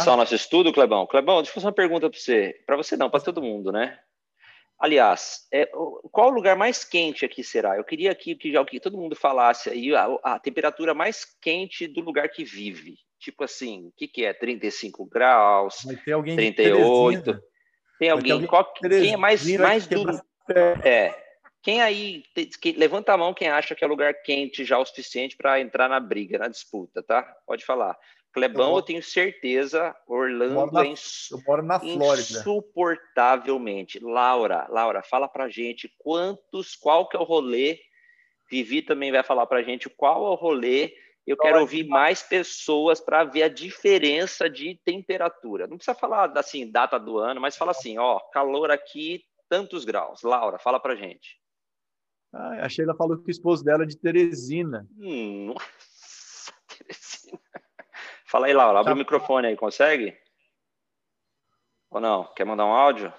[0.00, 1.06] começar o nosso estudo, Clebão?
[1.06, 2.62] Clebão, deixa eu fazer uma pergunta para você.
[2.66, 3.98] Para você não, para todo mundo, né?
[4.78, 5.66] Aliás, é,
[6.10, 7.76] qual o lugar mais quente aqui será?
[7.76, 11.86] Eu queria aqui que, já, que todo mundo falasse aí a, a, temperatura mais quente
[11.86, 12.96] do lugar que vive.
[13.18, 14.32] Tipo assim, o que, que é?
[14.32, 17.38] 35 graus, Vai ter alguém 38.
[17.98, 18.32] Tem alguém.
[18.32, 20.18] alguém qual, quem é mais, mais duro?
[20.82, 21.14] É.
[21.62, 22.22] Quem aí,
[22.62, 25.90] que, levanta a mão quem acha que é lugar quente já o suficiente para entrar
[25.90, 27.22] na briga, na disputa, tá?
[27.46, 27.98] Pode falar.
[28.32, 32.20] Clebão, eu, eu tenho certeza, Orlando na, é ins, eu moro na Flórida.
[32.20, 33.98] insuportavelmente.
[33.98, 37.80] Laura, Laura, fala pra gente quantos, qual que é o rolê.
[38.48, 40.94] Vivi também vai falar pra gente qual é o rolê.
[41.26, 45.66] Eu quero é ouvir mais pessoas para ver a diferença de temperatura.
[45.66, 50.22] Não precisa falar assim, data do ano, mas fala assim, ó, calor aqui, tantos graus.
[50.22, 51.38] Laura, fala pra gente.
[52.32, 54.86] Ah, a Sheila falou que o esposo dela é de Teresina.
[54.98, 57.09] Hum, nossa, Teresina.
[58.30, 58.94] Fala aí, Laura, abre tá.
[58.94, 60.16] o microfone aí, consegue?
[61.90, 62.32] Ou não?
[62.32, 63.12] Quer mandar um áudio?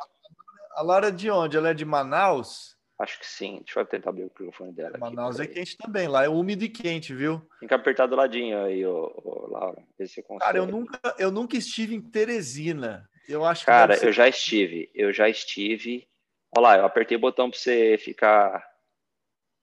[0.74, 1.58] A Laura é de onde?
[1.58, 2.78] Ela é de Manaus?
[2.98, 3.62] Acho que sim.
[3.66, 4.98] Deixa eu tentar abrir o microfone dela.
[4.98, 6.08] Manaus aqui, é quente também.
[6.08, 7.46] Lá é úmido e quente, viu?
[7.60, 9.84] Tem que apertar do ladinho aí, ô, ô, Laura.
[10.00, 10.46] Ver se consegue.
[10.46, 13.06] Cara, eu nunca, eu nunca estive em Teresina.
[13.28, 14.08] Eu acho Cara, ser...
[14.08, 14.90] eu já estive.
[14.96, 16.08] Eu já estive.
[16.56, 18.66] Olha lá, eu apertei o botão para você ficar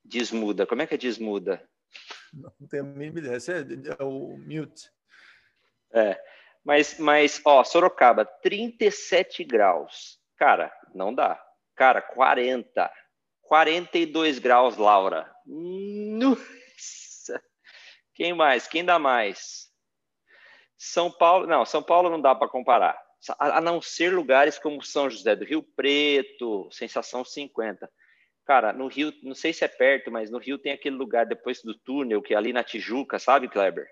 [0.04, 0.66] desmuda.
[0.66, 1.66] Como é que é desmuda?
[2.34, 3.36] Não tenho a mínima ideia.
[3.36, 3.60] Esse é,
[3.98, 4.90] é o mute.
[5.92, 6.20] É,
[6.64, 10.18] mas, mas, ó, Sorocaba, 37 graus.
[10.36, 11.42] Cara, não dá.
[11.74, 12.90] Cara, 40.
[13.42, 15.34] 42 graus, Laura.
[15.46, 17.42] Nossa!
[18.14, 18.68] Quem mais?
[18.68, 19.68] Quem dá mais?
[20.76, 23.00] São Paulo, não, São Paulo não dá para comparar.
[23.38, 27.90] A não ser lugares como São José do Rio Preto, sensação 50.
[28.44, 31.62] Cara, no Rio, não sei se é perto, mas no Rio tem aquele lugar depois
[31.62, 33.88] do túnel, que é ali na Tijuca, sabe, Kleber?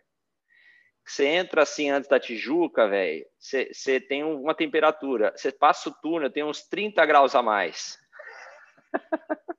[1.06, 6.30] Você entra assim antes da Tijuca, velho, você tem uma temperatura, você passa o túnel,
[6.30, 7.96] tem uns 30 graus a mais.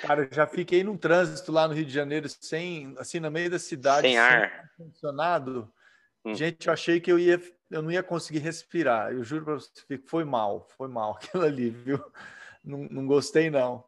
[0.00, 3.50] Cara, eu já fiquei num trânsito lá no Rio de Janeiro sem, assim, no meio
[3.50, 5.70] da cidade, sem ar, funcionado.
[6.24, 6.34] Hum.
[6.34, 7.38] Gente, eu achei que eu ia,
[7.70, 9.12] eu não ia conseguir respirar.
[9.12, 12.02] Eu juro para você que foi mal, foi mal aquilo ali, viu?
[12.64, 13.84] Não, não gostei não.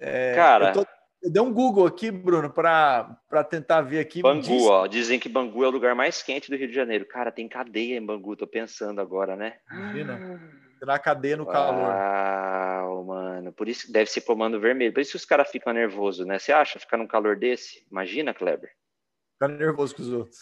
[0.00, 0.86] É, Cara, eu tô,
[1.24, 4.20] eu dei um Google aqui, Bruno, para tentar ver aqui.
[4.20, 4.62] Bangu, diz...
[4.66, 4.86] ó.
[4.86, 7.06] Dizem que Bangu é o lugar mais quente do Rio de Janeiro.
[7.06, 9.54] Cara, tem cadeia em Bangu, tô pensando agora, né?
[9.72, 10.40] Imagina.
[10.78, 11.90] Será cadeia no calor.
[11.90, 13.52] Ah, mano.
[13.54, 14.92] Por isso deve ser comando vermelho.
[14.92, 16.38] Por isso que os caras ficam nervosos, né?
[16.38, 17.86] Você acha ficar num calor desse?
[17.90, 18.70] Imagina, Kleber.
[19.32, 20.38] Ficar nervoso com os outros.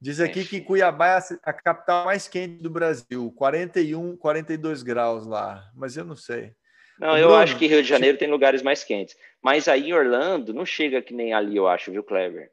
[0.00, 5.70] Diz aqui que Cuiabá é a capital mais quente do Brasil, 41, 42 graus lá,
[5.76, 6.56] mas eu não sei.
[6.98, 9.16] Não, eu acho que Rio de Janeiro tem lugares mais quentes.
[9.42, 12.52] Mas aí em Orlando não chega que nem ali, eu acho, viu, Clever?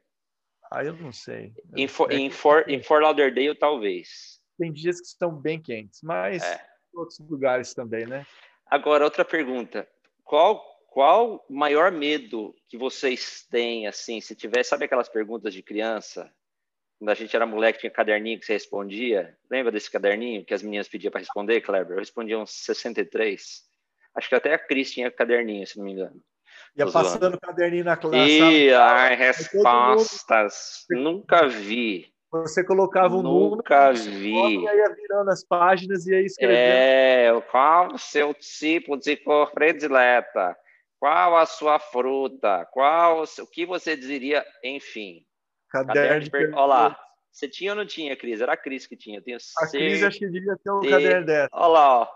[0.70, 1.52] Ah, eu não sei.
[1.76, 4.40] Em, For, em, For, em Fort Lauderdale, talvez.
[4.58, 6.64] Tem dias que estão bem quentes, mas é.
[6.92, 8.26] outros lugares também, né?
[8.66, 9.88] Agora, outra pergunta.
[10.22, 15.62] Qual qual o maior medo que vocês têm, assim, se tiver, sabe aquelas perguntas de
[15.62, 16.32] criança?
[16.98, 19.38] Quando a gente era moleque, tinha caderninho que você respondia.
[19.48, 21.92] Lembra desse caderninho que as meninas pediam para responder, Kleber?
[21.92, 23.62] Eu respondia uns 63.
[24.16, 26.20] Acho que até a Cris tinha caderninho, se não me engano.
[26.76, 27.40] Ia passando zoando.
[27.40, 28.16] caderninho na classe.
[28.18, 32.12] E as respostas, nunca vi.
[32.32, 34.32] Você colocava um Nunca vi.
[34.32, 36.58] E ia virando as páginas e ia escrevendo.
[36.58, 40.56] É, qual o seu tipo de cor predileta?
[40.98, 42.66] Qual a sua fruta?
[42.72, 44.44] Qual o que você diria?
[44.62, 45.24] Enfim.
[45.70, 46.54] Caderno, caderno de per...
[46.54, 47.00] Olha lá.
[47.32, 48.40] Você tinha ou não tinha, Cris?
[48.40, 49.18] Era a Cris que tinha.
[49.18, 51.48] Eu tenho a Cris acho que devia ter um caderno dessa.
[51.52, 52.08] Olha lá, ó.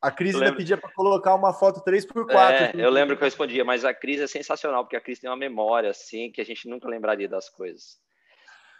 [0.00, 2.30] A Cris ainda pedia para colocar uma foto 3x4.
[2.30, 5.28] É, eu lembro que eu respondia, mas a Cris é sensacional, porque a Cris tem
[5.28, 7.98] uma memória, assim, que a gente nunca lembraria das coisas.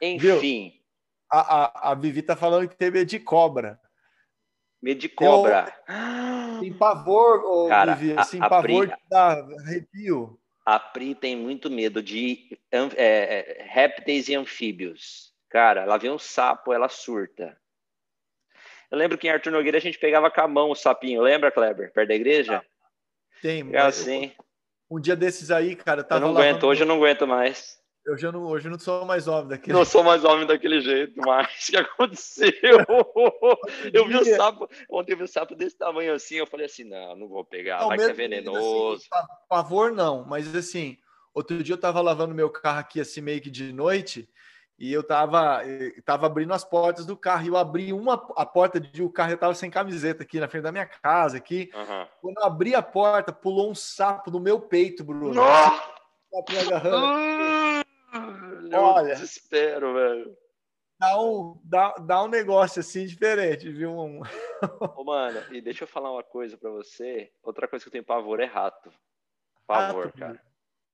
[0.00, 0.74] Enfim.
[1.30, 3.80] A, a, a Vivi tá falando que tem medo de cobra.
[4.80, 5.74] Medo de cobra.
[5.88, 10.38] Eu, tem pavor, oh, Cara, Vivi, assim, a, pavor Pri, dar arrepio.
[10.64, 15.34] A Pri tem muito medo de é, é, répteis e anfíbios.
[15.48, 17.58] Cara, ela vê um sapo, ela surta.
[18.90, 21.50] Eu lembro que em Arthur Nogueira a gente pegava com a mão o sapinho, lembra,
[21.50, 21.92] Kleber?
[21.92, 22.56] Perto da igreja?
[22.56, 24.32] Ah, tem, é assim.
[24.90, 27.78] Um dia desses aí, cara, tava Eu não aguento, hoje eu não aguento mais.
[28.08, 30.80] Eu já não, hoje eu não sou mais homem daquele Não sou mais homem daquele
[30.80, 32.50] jeito, mas o que aconteceu?
[33.92, 36.84] eu vi o sapo, ontem eu vi o sapo desse tamanho assim, eu falei assim,
[36.84, 39.06] não, não vou pegar, não, vai que é venenoso.
[39.12, 40.96] Assim, favor não, mas assim,
[41.34, 44.26] outro dia eu tava lavando meu carro aqui assim meio que de noite,
[44.78, 45.60] e eu tava,
[46.04, 47.44] tava abrindo as portas do carro.
[47.44, 50.46] E eu abri uma a porta de o carro, eu tava sem camiseta aqui na
[50.46, 51.70] frente da minha casa aqui.
[51.74, 52.06] Uhum.
[52.20, 55.34] Quando eu abri a porta, pulou um sapo no meu peito, Bruno.
[55.34, 55.98] Nossa!
[56.30, 57.86] Sapo me agarrando.
[58.72, 60.36] Olha, desespero, velho.
[61.00, 63.90] dá, um, dá, dá um negócio assim diferente, viu?
[63.90, 64.20] Um...
[64.94, 67.32] Ô, mano, e deixa eu falar uma coisa para você.
[67.42, 68.92] Outra coisa que eu tenho pavor é rato.
[69.66, 70.47] Pavor, rato, cara.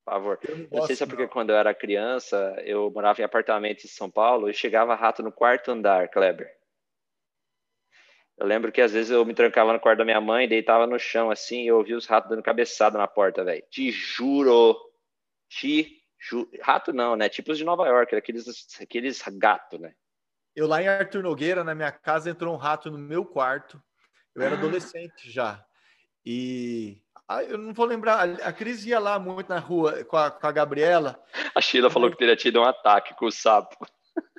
[0.05, 0.39] Pavor.
[0.47, 1.29] Eu não, não sei se é porque não.
[1.29, 5.33] quando eu era criança, eu morava em apartamento em São Paulo e chegava rato no
[5.33, 6.51] quarto andar, Kleber.
[8.37, 10.99] Eu lembro que às vezes eu me trancava no quarto da minha mãe, deitava no
[10.99, 13.63] chão assim, e eu ouvia os ratos dando cabeçada na porta, velho.
[13.71, 14.77] Te juro.
[15.49, 16.51] Te juro.
[16.61, 17.29] Rato não, né?
[17.29, 18.45] Tipos de Nova York, aqueles,
[18.81, 19.95] aqueles gato, né?
[20.55, 23.81] Eu lá em Arthur Nogueira, na minha casa, entrou um rato no meu quarto.
[24.35, 24.59] Eu era ah.
[24.59, 25.65] adolescente já.
[26.27, 27.04] E
[27.49, 28.29] eu não vou lembrar.
[28.43, 31.23] A Cris ia lá muito na rua com a, com a Gabriela.
[31.55, 33.87] A Sheila falou que teria tido um ataque com o sapo.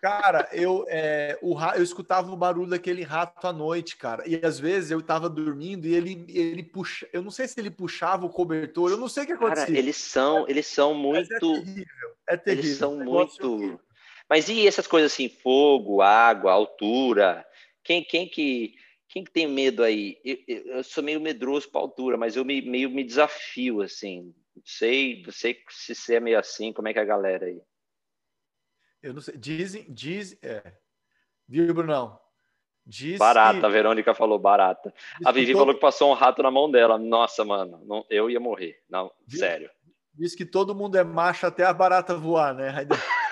[0.01, 4.23] Cara, eu, é, o, eu escutava o barulho daquele rato à noite, cara.
[4.27, 7.07] E às vezes eu tava dormindo e ele, ele puxa.
[7.11, 9.65] Eu não sei se ele puxava o cobertor, eu não sei o que acontecia.
[9.65, 11.17] Cara, eles são, eles são muito.
[11.17, 12.09] Mas é terrível.
[12.27, 12.65] É terrível.
[12.65, 13.79] Eles são muito.
[14.29, 17.45] Mas e essas coisas assim, fogo, água, altura?
[17.83, 18.75] Quem, quem que.
[19.15, 20.19] Quem que tem medo aí?
[20.25, 24.35] Eu, eu sou meio medroso para altura, mas eu me, meio me desafio, assim.
[24.53, 27.45] Não sei, não sei se você é meio assim, como é que é a galera
[27.45, 27.61] aí?
[29.01, 29.37] Eu não sei.
[29.37, 30.61] Dizem, diz, é.
[31.47, 32.19] Viu, Brunão?
[32.85, 33.65] Diz barata, que...
[33.65, 34.93] a Verônica falou barata.
[35.17, 35.61] Diz a Vivi todo...
[35.61, 36.97] falou que passou um rato na mão dela.
[36.97, 38.83] Nossa, mano, não, eu ia morrer.
[38.89, 39.71] Não, diz, sério.
[40.13, 42.85] Diz que todo mundo é macho até a barata voar, né?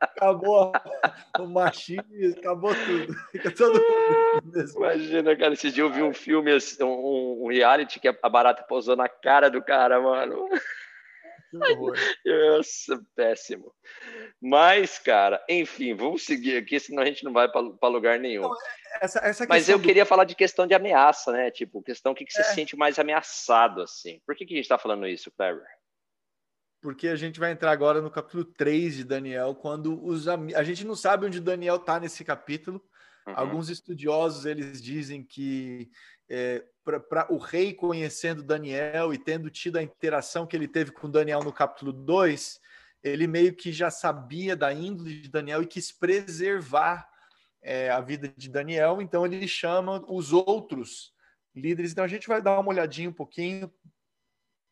[0.00, 0.72] acabou
[1.38, 2.04] o machismo,
[2.38, 3.14] acabou tudo.
[3.32, 6.50] Fica todo mundo Imagina, cara, esse dia eu vi um filme,
[6.80, 10.48] um, um reality que a barata pousou na cara do cara, mano.
[12.24, 13.74] Nossa, péssimo.
[14.40, 18.42] Mas, cara, enfim, vamos seguir aqui, senão a gente não vai para lugar nenhum.
[18.42, 18.54] Não,
[19.00, 19.84] essa, essa Mas eu do...
[19.84, 21.50] queria falar de questão de ameaça, né?
[21.50, 22.44] Tipo, questão que, que você é.
[22.44, 24.20] se sente mais ameaçado, assim.
[24.26, 25.66] Por que, que a gente está falando isso, Clever?
[26.82, 30.84] Porque a gente vai entrar agora no capítulo 3 de Daniel, quando os a gente
[30.84, 32.82] não sabe onde Daniel está nesse capítulo.
[33.24, 33.34] Uhum.
[33.36, 35.88] Alguns estudiosos eles dizem que
[36.28, 36.64] é,
[37.08, 41.44] para o rei conhecendo Daniel e tendo tido a interação que ele teve com Daniel
[41.44, 42.60] no capítulo 2,
[43.02, 47.08] ele meio que já sabia da índole de Daniel e quis preservar
[47.62, 51.12] é, a vida de Daniel, então ele chama os outros
[51.54, 51.92] líderes.
[51.92, 53.72] Então a gente vai dar uma olhadinha um pouquinho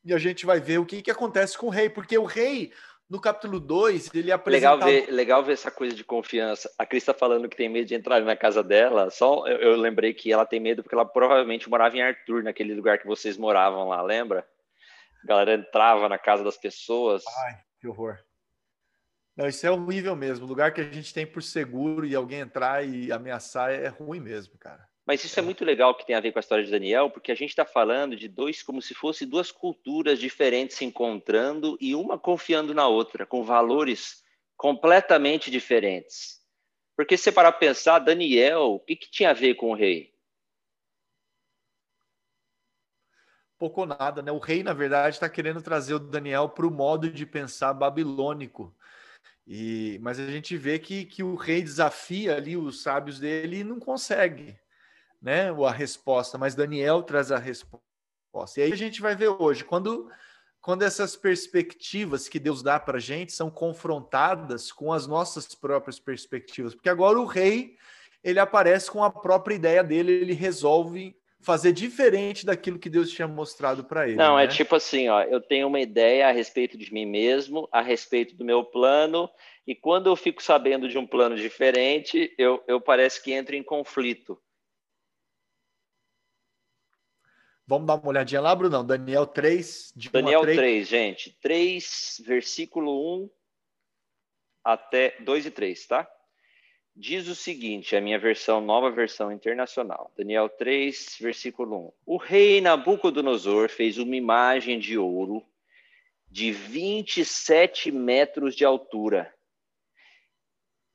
[0.05, 2.73] e a gente vai ver o que, que acontece com o rei, porque o rei
[3.11, 4.75] no capítulo 2, ele apresenta.
[4.75, 6.73] Legal ver, legal ver essa coisa de confiança.
[6.79, 9.11] A Cris está falando que tem medo de entrar na casa dela.
[9.11, 12.73] Só eu, eu, lembrei que ela tem medo porque ela provavelmente morava em Arthur, naquele
[12.73, 14.47] lugar que vocês moravam lá, lembra?
[15.25, 17.25] A galera entrava na casa das pessoas.
[17.47, 18.17] Ai, que horror.
[19.37, 20.47] Não, isso é horrível mesmo.
[20.47, 24.21] O lugar que a gente tem por seguro e alguém entrar e ameaçar é ruim
[24.21, 24.89] mesmo, cara.
[25.11, 27.33] Mas isso é muito legal que tem a ver com a história de Daniel, porque
[27.33, 31.97] a gente está falando de dois, como se fossem duas culturas diferentes se encontrando e
[31.97, 34.23] uma confiando na outra, com valores
[34.57, 36.39] completamente diferentes.
[36.97, 40.15] Porque se parar para pensar, Daniel, o que, que tinha a ver com o rei?
[43.59, 44.31] Pouco ou nada, né?
[44.31, 48.73] O rei, na verdade, está querendo trazer o Daniel para o modo de pensar babilônico.
[49.45, 53.65] E, mas a gente vê que, que o rei desafia ali os sábios dele e
[53.65, 54.57] não consegue
[55.21, 57.83] né, a resposta, mas Daniel traz a resposta.
[58.57, 60.09] E aí a gente vai ver hoje, quando,
[60.61, 65.99] quando essas perspectivas que Deus dá para a gente são confrontadas com as nossas próprias
[65.99, 67.77] perspectivas, porque agora o rei
[68.23, 73.27] ele aparece com a própria ideia dele, ele resolve fazer diferente daquilo que Deus tinha
[73.27, 74.17] mostrado para ele.
[74.17, 74.53] Não, é né?
[74.53, 78.37] é tipo assim, ó, eu tenho uma ideia a respeito de mim mesmo, a respeito
[78.37, 79.29] do meu plano,
[79.67, 83.63] e quando eu fico sabendo de um plano diferente, eu, eu parece que entro em
[83.63, 84.39] conflito.
[87.71, 88.85] Vamos dar uma olhadinha lá, Brunão.
[88.85, 89.93] Daniel 3.
[89.95, 90.57] De Daniel 3.
[90.57, 91.39] 3, gente.
[91.41, 93.31] 3, versículo 1
[94.65, 96.11] até 2 e 3, tá?
[96.97, 100.13] Diz o seguinte, a minha versão, nova versão internacional.
[100.19, 101.93] Daniel 3, versículo 1.
[102.07, 105.41] O rei Nabucodonosor fez uma imagem de ouro
[106.29, 109.33] de 27 metros de altura.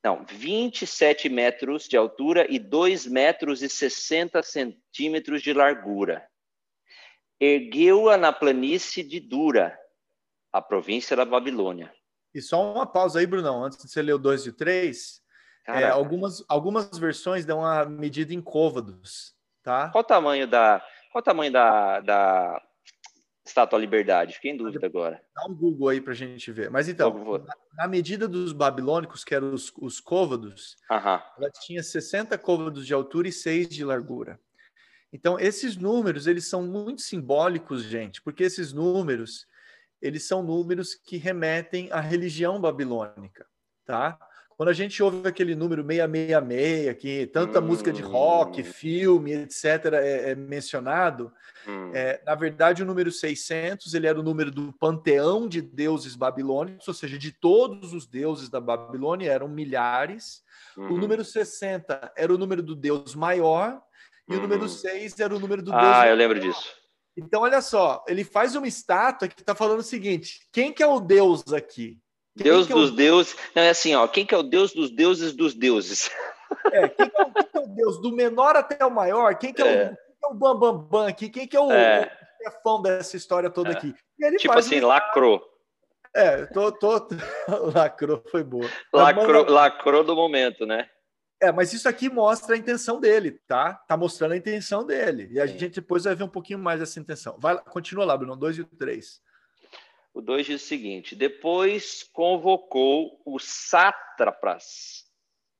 [0.03, 6.29] Não, 27 metros de altura e 2 metros e 60 centímetros de largura
[7.39, 9.77] ergueu-a na planície de Dura,
[10.51, 11.93] a província da Babilônia.
[12.33, 15.21] E só uma pausa aí, Brunão, antes de você ler o 2 e o 3.
[15.67, 19.89] É, algumas, algumas versões dão a medida em côvados, tá?
[19.89, 20.79] Qual o tamanho da,
[21.11, 22.61] qual o tamanho da, da
[23.43, 24.35] Estátua Liberdade?
[24.35, 25.19] Fiquei em dúvida agora.
[25.33, 26.69] Dá um Google aí para a gente ver.
[26.69, 32.37] Mas então, na, na, medida dos babilônicos, que eram os, os côvados, ela tinha 60
[32.37, 34.39] côvados de altura e 6 de largura.
[35.15, 39.47] Então, esses números, eles são muito simbólicos, gente, porque esses números,
[40.01, 43.45] eles são números que remetem à religião babilônica.
[43.85, 44.19] tá?
[44.57, 47.67] Quando a gente ouve aquele número 666, que tanta hum.
[47.67, 48.65] música de rock, hum.
[48.65, 51.31] filme, etc., é, é mencionado,
[51.65, 51.91] hum.
[51.93, 56.85] é, na verdade, o número 600 ele era o número do panteão de deuses babilônicos,
[56.89, 60.43] ou seja, de todos os deuses da Babilônia, eram milhares.
[60.75, 60.95] Uhum.
[60.95, 63.81] O número 60 era o número do deus maior,
[64.27, 65.25] e o número 6 uhum.
[65.25, 65.93] era o número do ah, deus.
[65.95, 66.73] Ah, eu lembro disso.
[67.17, 70.87] Então, olha só, ele faz uma estátua que está falando o seguinte: quem que é
[70.87, 71.97] o deus aqui?
[72.35, 72.95] Deus dos é o...
[72.95, 73.37] deuses.
[73.55, 74.07] Não, é assim, ó.
[74.07, 76.11] Quem que é o Deus dos deuses dos deuses?
[76.71, 79.35] É, quem que é, o, quem que é o Deus do menor até o maior?
[79.37, 79.85] Quem que é, é.
[79.85, 81.29] O, quem que é o Bambambam Bam, Bam aqui?
[81.29, 82.11] Quem que é o, é.
[82.43, 83.73] chefão dessa história toda é.
[83.73, 83.95] aqui?
[84.37, 84.87] tipo assim, um...
[84.87, 85.41] lacrou.
[86.13, 87.07] É, tô, tô...
[87.73, 88.69] lacrou, foi boa.
[88.93, 90.89] Lacrou, lacrou do momento, né?
[91.41, 93.73] É, mas isso aqui mostra a intenção dele, tá?
[93.73, 95.27] Tá mostrando a intenção dele.
[95.31, 95.57] E a Sim.
[95.57, 97.37] gente depois vai ver um pouquinho mais dessa intenção.
[97.39, 99.21] Vai, continua lá, Bruno, 2 e o 3.
[100.13, 105.03] O 2 diz o seguinte: depois convocou os sátrapas.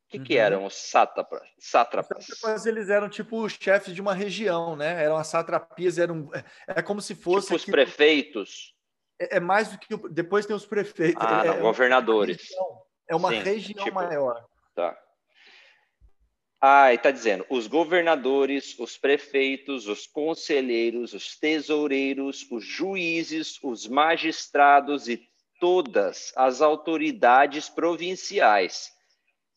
[0.08, 0.24] O que, uhum.
[0.24, 1.42] que eram os sátrapas?
[1.60, 2.20] sátrapas?
[2.20, 5.04] Os sátrapas eles eram tipo os chefes de uma região, né?
[5.04, 6.30] Eram as satrapias, eram
[6.68, 8.74] é, como se fosse tipo os prefeitos.
[9.20, 11.22] É, é, mais do que depois tem os prefeitos.
[11.26, 12.38] Ah, é, não, governadores.
[12.52, 14.46] É uma região, é uma Sim, região tipo, maior.
[14.74, 14.98] Tá.
[16.68, 25.08] Ah, está dizendo: os governadores, os prefeitos, os conselheiros, os tesoureiros, os juízes, os magistrados
[25.08, 25.30] e
[25.60, 28.92] todas as autoridades provinciais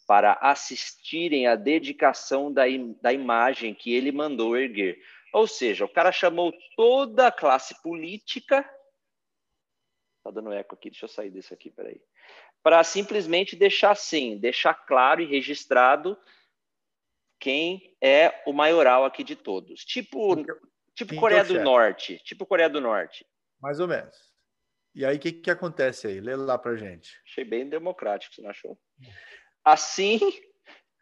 [0.06, 4.98] para assistirem à dedicação da, im da imagem que ele mandou erguer.
[5.32, 8.70] Ou seja, o cara chamou toda a classe política.
[10.22, 12.02] Tá dando eco aqui, deixa eu sair desse aqui, peraí.
[12.62, 16.14] Para simplesmente deixar assim, deixar claro e registrado
[17.38, 19.84] quem é o maioral aqui de todos.
[19.84, 20.36] Tipo,
[20.94, 22.18] tipo Coreia do Norte.
[22.24, 23.26] Tipo Coreia do Norte.
[23.60, 24.16] Mais ou menos.
[24.94, 26.20] E aí, o que, que acontece aí?
[26.20, 27.20] Lê lá pra gente.
[27.24, 28.78] Achei bem democrático, você não achou?
[29.64, 30.18] Assim,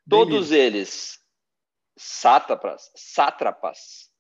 [0.09, 1.19] todos eles,
[1.97, 4.11] sátrapas, sátrapas,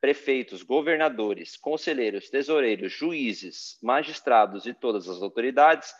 [0.00, 5.92] prefeitos, governadores, conselheiros, tesoureiros, juízes, magistrados e todas as autoridades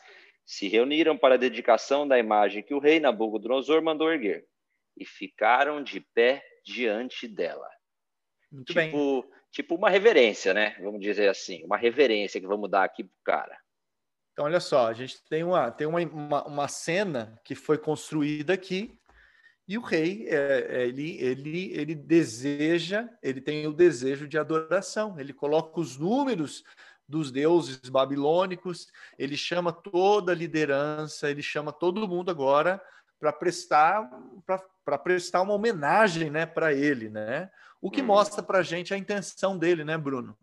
[0.44, 4.46] se reuniram para a dedicação da imagem que o rei Nabucodonosor mandou erguer
[4.96, 7.68] e ficaram de pé diante dela.
[8.50, 9.30] Muito tipo, bem.
[9.50, 10.76] Tipo uma reverência, né?
[10.80, 13.56] Vamos dizer assim, uma reverência que vamos dar aqui pro cara.
[14.32, 18.52] Então, olha só, a gente tem uma, tem uma, uma, uma cena que foi construída
[18.52, 18.98] aqui
[19.66, 25.18] e o rei, é, é, ele, ele, ele deseja, ele tem o desejo de adoração.
[25.18, 26.62] Ele coloca os números
[27.08, 32.80] dos deuses babilônicos, ele chama toda a liderança, ele chama todo mundo agora
[33.18, 34.10] para prestar
[34.84, 37.50] para prestar uma homenagem, né, para ele, né?
[37.80, 38.06] O que hum.
[38.06, 40.36] mostra para a gente a intenção dele, né, Bruno?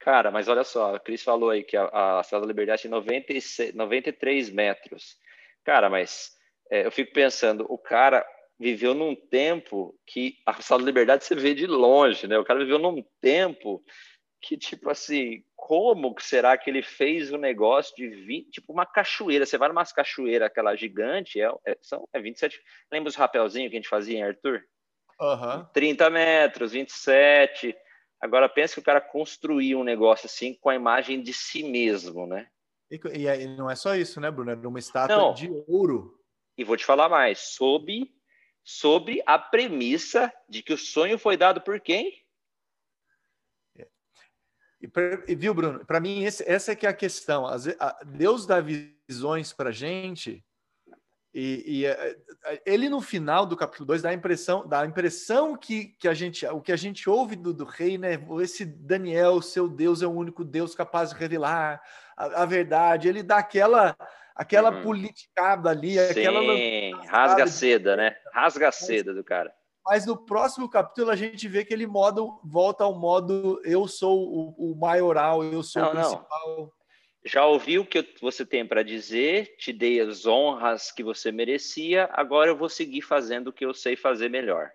[0.00, 2.90] Cara, mas olha só, a Cris falou aí que a, a Cidade da Liberdade tem
[2.90, 5.18] 96, 93 metros.
[5.62, 6.32] Cara, mas
[6.70, 8.26] é, eu fico pensando, o cara
[8.58, 12.38] viveu num tempo que a Cidade da Liberdade você vê de longe, né?
[12.38, 13.84] O cara viveu num tempo
[14.40, 18.84] que, tipo assim, como será que ele fez o um negócio de 20, tipo uma
[18.84, 19.46] cachoeira?
[19.46, 22.60] Você vai numa cachoeira, aquela gigante, é, é, são, é 27.
[22.90, 24.64] Lembra os rapelzinhos que a gente fazia em Arthur?
[25.20, 25.64] Uhum.
[25.72, 27.72] 30 metros, 27.
[28.20, 32.26] Agora pensa que o cara construiu um negócio assim com a imagem de si mesmo,
[32.26, 32.48] né?
[32.90, 32.98] E,
[33.28, 34.50] e não é só isso, né, Bruno?
[34.50, 35.32] Era uma estátua não.
[35.32, 36.18] de ouro.
[36.58, 38.12] E vou te falar mais, sob,
[38.64, 42.24] sobre a premissa de que o sonho foi dado por quem?
[44.80, 45.84] E, pra, viu, Bruno?
[45.84, 47.46] Para mim, esse, essa é que é a questão.
[47.46, 50.44] A, Deus dá visões para gente
[51.32, 54.80] e, e a, é, é, ele no final do capítulo 2 dá a impressão, dá
[54.80, 58.18] a impressão que, que a gente, o que a gente ouve do, do rei, né?
[58.42, 61.80] Esse Daniel, seu Deus é o único Deus capaz de revelar
[62.16, 63.08] a, a verdade.
[63.08, 63.96] Ele dá aquela
[64.34, 64.82] aquela uhum.
[64.82, 68.16] politicada ali, Sim, aquela rasga seda, né?
[68.32, 69.52] Rasga seda do cara.
[69.90, 74.22] Mas no próximo capítulo a gente vê que ele modo, volta ao modo eu sou
[74.22, 76.56] o, o maioral, eu sou não, o principal.
[76.58, 76.72] Não.
[77.24, 82.08] Já ouviu o que você tem para dizer, te dei as honras que você merecia,
[82.12, 84.70] agora eu vou seguir fazendo o que eu sei fazer melhor.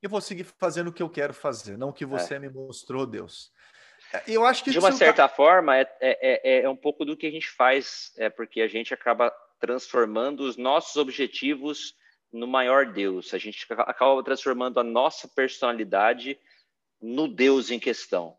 [0.00, 2.38] Eu vou seguir fazendo o que eu quero fazer, não o que você é.
[2.38, 3.52] me mostrou, Deus.
[4.26, 7.26] Eu acho que de uma certa forma é, é, é, é um pouco do que
[7.26, 11.98] a gente faz, é porque a gente acaba transformando os nossos objetivos
[12.32, 13.32] no maior Deus.
[13.34, 16.38] A gente acaba transformando a nossa personalidade
[17.00, 18.36] no Deus em questão.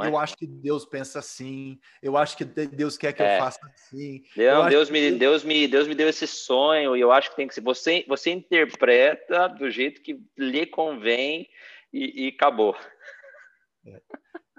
[0.00, 0.08] É?
[0.08, 1.78] Eu acho que Deus pensa assim.
[2.02, 3.36] Eu acho que Deus quer que é.
[3.36, 4.24] eu faça assim.
[4.36, 5.18] Não, Deus, me, que...
[5.18, 7.60] Deus, me, Deus me deu esse sonho e eu acho que tem que ser.
[7.60, 11.46] Você, você interpreta do jeito que lhe convém
[11.92, 12.74] e, e acabou.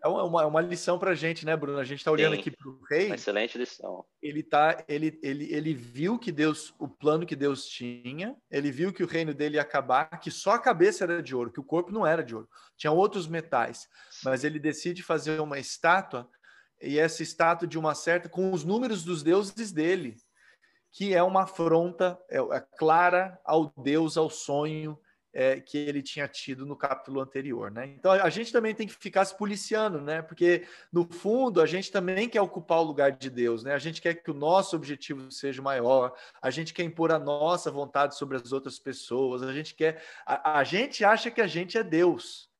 [0.03, 0.07] É.
[0.07, 1.79] É uma, é uma lição para a gente, né, Bruno?
[1.79, 3.05] A gente está olhando Sim, aqui para o rei.
[3.07, 4.05] Uma excelente lição.
[4.22, 8.91] Ele, tá, ele, ele, ele viu que Deus, o plano que Deus tinha, ele viu
[8.91, 11.63] que o reino dele ia acabar, que só a cabeça era de ouro, que o
[11.63, 12.50] corpo não era de ouro.
[12.77, 13.88] Tinha outros metais.
[14.24, 16.29] Mas ele decide fazer uma estátua,
[16.81, 20.17] e essa estátua de uma certa, com os números dos deuses dele,
[20.91, 25.00] que é uma afronta é, é clara ao Deus, ao sonho,
[25.34, 27.88] é, que ele tinha tido no capítulo anterior, né?
[27.88, 30.22] Então a gente também tem que ficar se policiando, né?
[30.22, 33.74] Porque no fundo a gente também quer ocupar o lugar de Deus, né?
[33.74, 37.72] A gente quer que o nosso objetivo seja maior, a gente quer impor a nossa
[37.72, 41.78] vontade sobre as outras pessoas, a gente quer, a, a gente acha que a gente
[41.78, 42.52] é Deus.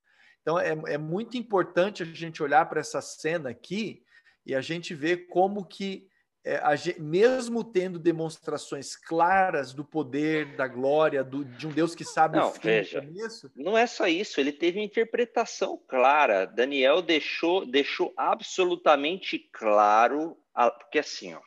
[0.42, 4.04] Então é, é muito importante a gente olhar para essa cena aqui
[4.46, 6.08] e a gente ver como que
[6.46, 12.04] é, gente, mesmo tendo demonstrações claras do poder, da glória, do, de um Deus que
[12.04, 13.52] sabe não, o fim veja, começo.
[13.56, 16.46] Não é só isso, ele teve uma interpretação clara.
[16.46, 20.38] Daniel deixou, deixou absolutamente claro,
[20.80, 21.40] porque assim, ó,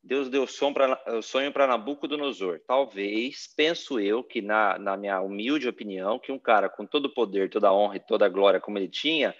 [0.00, 2.60] Deus deu o sonho para Nabucodonosor.
[2.68, 7.14] Talvez, penso eu, que na, na minha humilde opinião, que um cara com todo o
[7.14, 9.34] poder, toda a honra e toda a glória como ele tinha,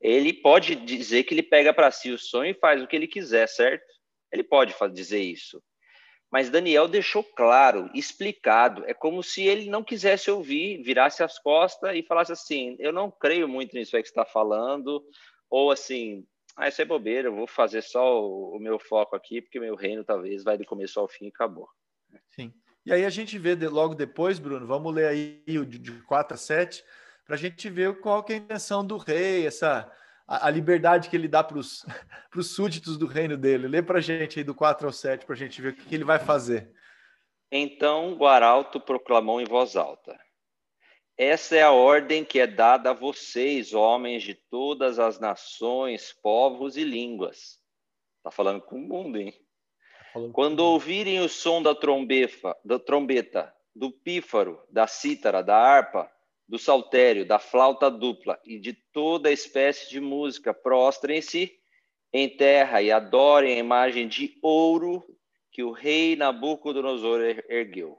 [0.00, 3.06] ele pode dizer que ele pega para si o sonho e faz o que ele
[3.06, 3.84] quiser, certo?
[4.32, 5.62] Ele pode dizer isso.
[6.30, 8.84] Mas Daniel deixou claro, explicado.
[8.86, 13.10] É como se ele não quisesse ouvir, virasse as costas e falasse assim: Eu não
[13.10, 15.04] creio muito nisso aí que está falando,
[15.50, 16.24] ou assim,
[16.56, 19.74] ah, isso é bobeira, eu vou fazer só o, o, meu foco aqui, porque meu
[19.74, 21.68] reino talvez vai do começo ao fim e acabou.
[22.28, 22.52] Sim.
[22.86, 26.34] E aí a gente vê de, logo depois, Bruno, vamos ler aí de, de 4
[26.34, 26.84] a 7,
[27.30, 29.88] para a gente ver qual que é a intenção do rei, essa
[30.26, 31.86] a, a liberdade que ele dá para os
[32.42, 33.68] súditos do reino dele.
[33.68, 35.84] Lê para a gente aí do 4 ao 7 para a gente ver o que,
[35.84, 36.72] que ele vai fazer.
[37.48, 40.18] Então o arauto proclamou em voz alta:
[41.16, 46.76] Essa é a ordem que é dada a vocês, homens de todas as nações, povos
[46.76, 47.60] e línguas.
[48.16, 49.32] Está falando com o mundo, hein?
[50.12, 56.10] Tá Quando ouvirem o som da trombeta, da trombeta, do pífaro, da cítara, da harpa,
[56.50, 61.52] do saltério, da flauta dupla e de toda espécie de música, prostrem-se
[62.12, 65.04] em terra e adorem a imagem de ouro
[65.52, 67.96] que o rei Nabucodonosor er-, ergueu.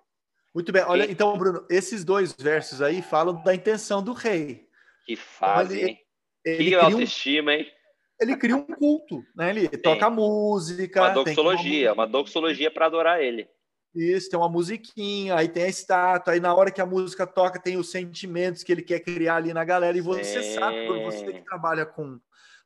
[0.53, 0.83] Muito bem.
[0.83, 4.67] Olha, então, Bruno, esses dois versos aí falam da intenção do rei.
[5.05, 5.99] Que fazem, hein?
[6.43, 7.53] Ele que autoestima, um...
[7.53, 7.71] hein?
[8.19, 9.51] Ele cria um culto, né?
[9.51, 9.81] Ele Sim.
[9.81, 11.03] toca música.
[11.03, 13.47] Uma doxologia, uma doxologia para adorar ele.
[13.93, 17.59] Isso, tem uma musiquinha, aí tem a estátua, aí na hora que a música toca
[17.59, 20.43] tem os sentimentos que ele quer criar ali na galera, e você é...
[20.53, 22.19] sabe, você que trabalha com,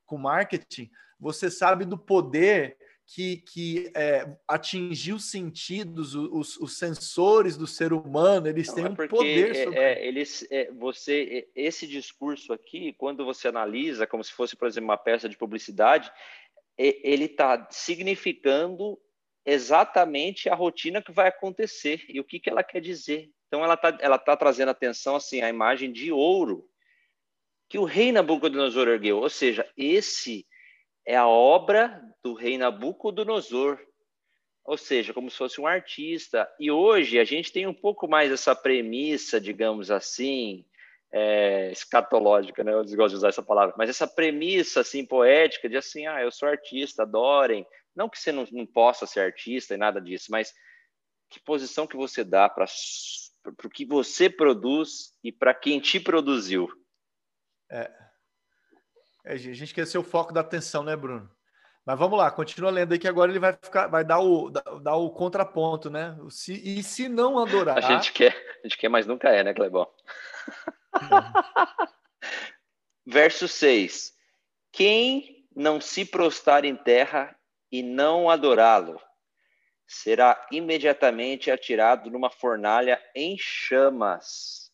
[0.05, 7.55] com marketing, você sabe do poder que, que é, atingir os sentidos, os, os, sensores
[7.55, 9.79] do ser humano, eles Não, têm é um poder é, sobre...
[9.79, 14.67] É, eles, é, você, é, esse discurso aqui, quando você analisa como se fosse, por
[14.67, 16.11] exemplo, uma peça de publicidade,
[16.77, 18.99] ele está significando
[19.45, 23.29] exatamente a rotina que vai acontecer e o que, que ela quer dizer.
[23.47, 26.67] Então, ela está ela tá trazendo atenção assim, a imagem de ouro
[27.69, 29.19] que o rei Nabucodonosor ergueu.
[29.19, 30.47] Ou seja, esse
[31.05, 33.79] é a obra do rei Nabucodonosor.
[34.63, 36.49] Ou seja, como se fosse um artista.
[36.59, 40.65] E hoje a gente tem um pouco mais essa premissa, digamos assim,
[41.11, 42.73] é, escatológica, né?
[42.73, 46.31] Eu gosto de usar essa palavra, mas essa premissa assim poética de assim, ah, eu
[46.31, 50.53] sou artista, adorem, não que você não, não possa ser artista e nada disso, mas
[51.29, 52.65] que posição que você dá para
[53.63, 56.67] o que você produz e para quem te produziu.
[57.69, 57.91] É.
[59.25, 59.33] é.
[59.33, 61.29] A gente quer ser o foco da atenção, né, Bruno?
[61.85, 64.95] Mas vamos lá, continua lendo aí que agora ele vai ficar, vai dar o, dar
[64.95, 66.17] o contraponto, né?
[66.31, 67.77] Se, e se não adorar.
[67.77, 69.87] A gente quer, a gente quer, mas nunca é, né, Clebão?
[73.05, 74.13] Verso 6:
[74.71, 77.34] Quem não se prostrar em terra
[77.71, 79.01] e não adorá-lo,
[79.87, 84.71] será imediatamente atirado numa fornalha em chamas.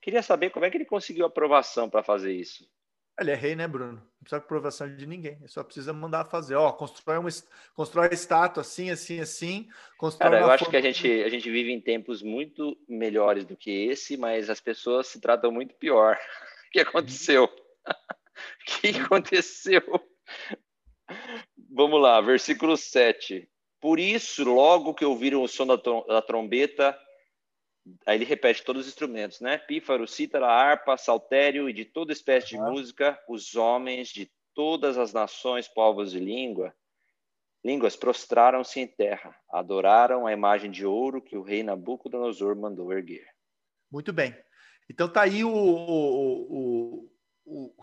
[0.00, 2.68] Queria saber como é que ele conseguiu aprovação para fazer isso.
[3.18, 3.92] Ele é rei, né, Bruno?
[3.92, 5.36] Não precisa de aprovação de ninguém.
[5.38, 6.56] Ele só precisa mandar fazer.
[6.56, 7.30] Ó, constrói uma,
[7.74, 9.68] constrói estátua assim, assim, assim.
[9.96, 13.56] Constrói Cara, eu acho que a gente, a gente vive em tempos muito melhores do
[13.56, 16.18] que esse, mas as pessoas se tratam muito pior.
[16.68, 17.48] o que aconteceu?
[18.64, 19.82] O que aconteceu?
[21.70, 23.48] Vamos lá, versículo 7.
[23.80, 26.98] Por isso, logo que ouviram o som da, da trombeta,
[28.06, 29.58] aí ele repete todos os instrumentos, né?
[29.58, 35.12] Pífaro, cítara, harpa, saltério e de toda espécie de música, os homens de todas as
[35.12, 36.74] nações, povos e língua,
[37.64, 43.26] línguas prostraram-se em terra, adoraram a imagem de ouro que o rei Nabucodonosor mandou erguer.
[43.90, 44.34] Muito bem.
[44.88, 47.10] Então tá aí o, o,
[47.46, 47.74] o, o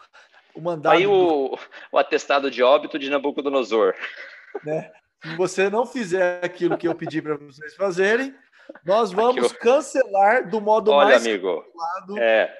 [0.60, 0.94] mandado.
[0.94, 1.58] Tá aí o,
[1.92, 3.94] o atestado de óbito de Nabucodonosor.
[4.64, 4.92] Né?
[5.24, 8.36] Se você não fizer aquilo que eu pedi para vocês fazerem,
[8.84, 11.64] nós vamos cancelar do modo Olha, mais amigo,
[12.18, 12.52] é,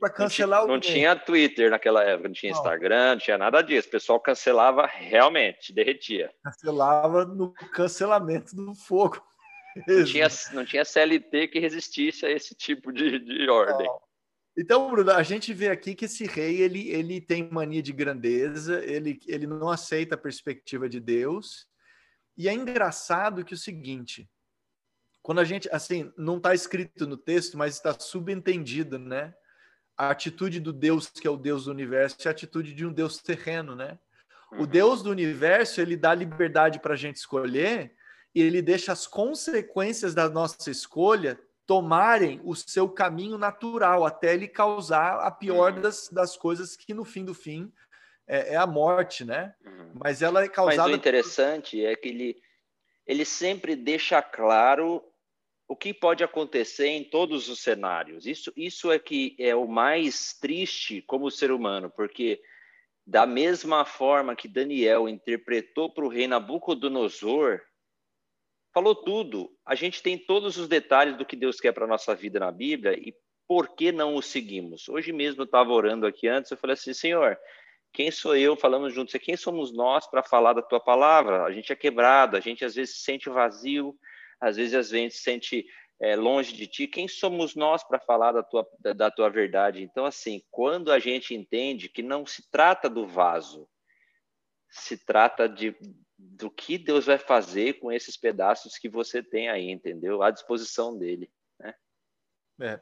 [0.00, 2.58] para cancelar não tinha, não tinha Twitter naquela época, não tinha não.
[2.58, 3.88] Instagram, não tinha nada disso.
[3.88, 6.30] O pessoal cancelava realmente, derretia.
[6.42, 9.22] Cancelava no cancelamento do fogo.
[9.86, 13.86] Não tinha, não tinha CLT que resistisse a esse tipo de, de ordem.
[13.86, 14.07] Não.
[14.60, 18.84] Então, Bruno, a gente vê aqui que esse rei ele, ele tem mania de grandeza,
[18.84, 21.68] ele, ele não aceita a perspectiva de Deus.
[22.36, 24.28] E é engraçado que o seguinte,
[25.22, 29.32] quando a gente, assim, não está escrito no texto, mas está subentendido, né?
[29.96, 32.92] A atitude do Deus que é o Deus do universo é a atitude de um
[32.92, 33.96] Deus terreno, né?
[34.50, 34.66] O uhum.
[34.66, 37.94] Deus do universo ele dá liberdade para a gente escolher
[38.34, 44.48] e ele deixa as consequências da nossa escolha tomarem o seu caminho natural, até ele
[44.48, 45.82] causar a pior uhum.
[45.82, 47.70] das, das coisas que, no fim do fim,
[48.26, 49.54] é, é a morte, né?
[49.62, 49.92] Uhum.
[50.02, 50.84] Mas ela é causada...
[50.84, 52.42] Mas o interessante é que ele,
[53.06, 55.04] ele sempre deixa claro
[55.68, 58.26] o que pode acontecer em todos os cenários.
[58.26, 62.40] Isso, isso é que é o mais triste como ser humano, porque
[63.06, 67.60] da mesma forma que Daniel interpretou para o rei Nabucodonosor,
[68.72, 69.50] falou tudo.
[69.66, 72.50] A gente tem todos os detalhes do que Deus quer para a nossa vida na
[72.50, 73.14] Bíblia e
[73.46, 74.88] por que não o seguimos?
[74.88, 77.38] Hoje mesmo eu estava orando aqui antes, eu falei assim, Senhor,
[77.92, 78.54] quem sou eu?
[78.54, 81.44] Falamos juntos, quem somos nós para falar da tua palavra?
[81.44, 83.96] A gente é quebrado, a gente às vezes se sente vazio,
[84.40, 85.66] às vezes a gente se sente
[86.00, 86.86] é, longe de ti.
[86.86, 89.82] Quem somos nós para falar da tua, da, da tua verdade?
[89.82, 93.66] Então, assim, quando a gente entende que não se trata do vaso,
[94.70, 95.74] se trata de
[96.18, 100.22] do que Deus vai fazer com esses pedaços que você tem aí, entendeu?
[100.22, 101.74] À disposição dele, né?
[102.60, 102.80] É.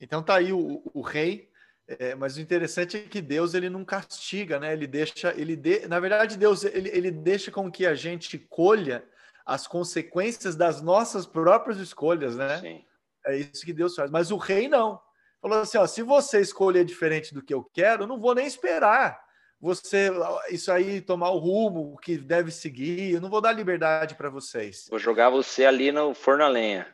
[0.00, 1.50] Então tá aí o, o rei,
[1.86, 4.72] é, mas o interessante é que Deus ele não castiga, né?
[4.72, 9.08] Ele deixa, ele de, na verdade Deus ele, ele deixa com que a gente colha
[9.46, 12.60] as consequências das nossas próprias escolhas, né?
[12.60, 12.84] Sim.
[13.24, 14.10] É isso que Deus faz.
[14.10, 15.00] Mas o rei não.
[15.40, 18.46] Falou assim, ó, se você escolher diferente do que eu quero, eu não vou nem
[18.46, 19.27] esperar
[19.60, 20.10] você
[20.50, 23.12] isso aí tomar o rumo que deve seguir.
[23.12, 24.86] Eu não vou dar liberdade para vocês.
[24.88, 26.86] Vou jogar você ali no forno a lenha.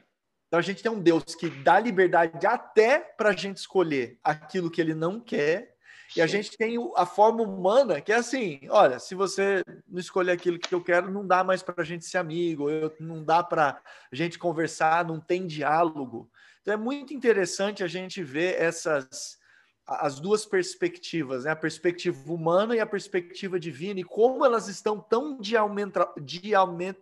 [0.48, 4.70] Então a gente tem um Deus que dá liberdade até para a gente escolher aquilo
[4.70, 5.74] que ele não quer.
[6.08, 6.20] Sim.
[6.20, 10.32] E a gente tem a forma humana que é assim: olha, se você não escolher
[10.32, 13.42] aquilo que eu quero, não dá mais para a gente ser amigo, eu, não dá
[13.42, 16.30] para a gente conversar, não tem diálogo.
[16.62, 19.38] Então é muito interessante a gente ver essas
[19.86, 21.50] as duas perspectivas, né?
[21.50, 26.98] a perspectiva humana e a perspectiva divina, e como elas estão tão diametra, diamet,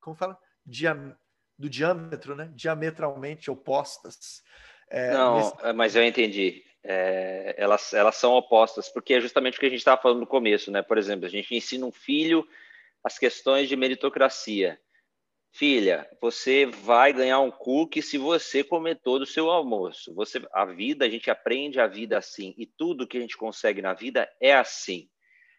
[0.00, 0.38] como fala?
[0.64, 1.16] Diam,
[1.58, 2.50] do diâmetro, né?
[2.54, 4.42] diametralmente opostas.
[4.90, 5.52] É, Não, nesse...
[5.62, 6.62] É, mas eu entendi.
[6.84, 10.26] É, elas, elas são opostas, porque é justamente o que a gente estava falando no
[10.26, 10.82] começo, né?
[10.82, 12.46] Por exemplo, a gente ensina um filho
[13.02, 14.80] as questões de meritocracia.
[15.58, 20.14] Filha, você vai ganhar um cookie se você comer todo o seu almoço.
[20.14, 23.80] Você, a vida, a gente aprende a vida assim, e tudo que a gente consegue
[23.80, 25.08] na vida é assim.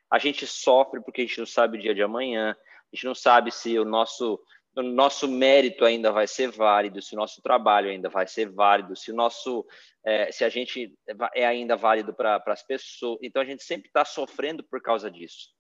[0.08, 3.16] A gente sofre porque a gente não sabe o dia de amanhã, a gente não
[3.16, 4.40] sabe se o nosso
[4.76, 8.96] o nosso mérito ainda vai ser válido, se o nosso trabalho ainda vai ser válido,
[8.96, 9.66] se o nosso,
[10.06, 10.94] é, se a gente
[11.34, 13.18] é ainda válido para as pessoas.
[13.24, 15.57] Então a gente sempre está sofrendo por causa disso.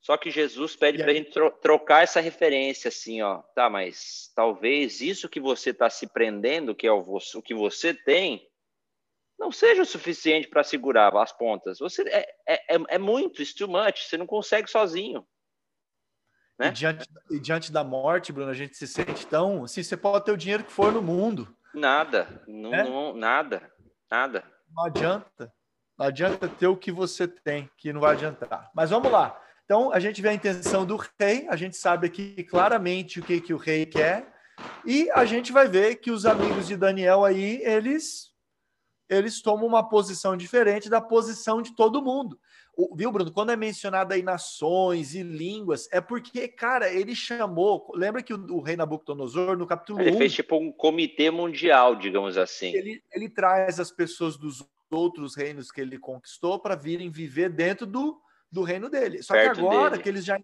[0.00, 4.32] Só que Jesus pede para a gente tro trocar essa referência, assim, ó, tá, mas
[4.34, 8.48] talvez isso que você está se prendendo, que é o, o, que você tem,
[9.38, 11.78] não seja o suficiente para segurar as pontas.
[11.78, 15.26] Você é, é, é, é muito, it's too much, você não consegue sozinho.
[16.58, 16.68] Né?
[16.68, 19.64] E, diante, e diante da morte, Bruno, a gente se sente tão.
[19.64, 21.54] Assim, você pode ter o dinheiro que for no mundo.
[21.74, 22.84] Nada, não, é?
[22.84, 23.70] não nada,
[24.10, 24.44] nada.
[24.74, 25.52] Não adianta.
[25.98, 28.70] Não adianta ter o que você tem, que não vai adiantar.
[28.74, 29.39] Mas vamos lá.
[29.70, 33.40] Então, a gente vê a intenção do rei, a gente sabe aqui claramente o que,
[33.40, 34.26] que o rei quer,
[34.84, 38.32] e a gente vai ver que os amigos de Daniel aí, eles,
[39.08, 42.36] eles tomam uma posição diferente da posição de todo mundo.
[42.76, 43.30] O, viu, Bruno?
[43.30, 47.92] Quando é mencionado aí nações e línguas, é porque, cara, ele chamou.
[47.94, 50.12] Lembra que o, o rei Nabucodonosor, no capítulo ele 1.
[50.14, 52.74] Ele fez tipo um comitê mundial, digamos assim.
[52.74, 57.86] Ele, ele traz as pessoas dos outros reinos que ele conquistou para virem viver dentro
[57.86, 59.22] do, do reino dele.
[59.22, 60.02] Só Perto que agora dele.
[60.02, 60.38] que eles já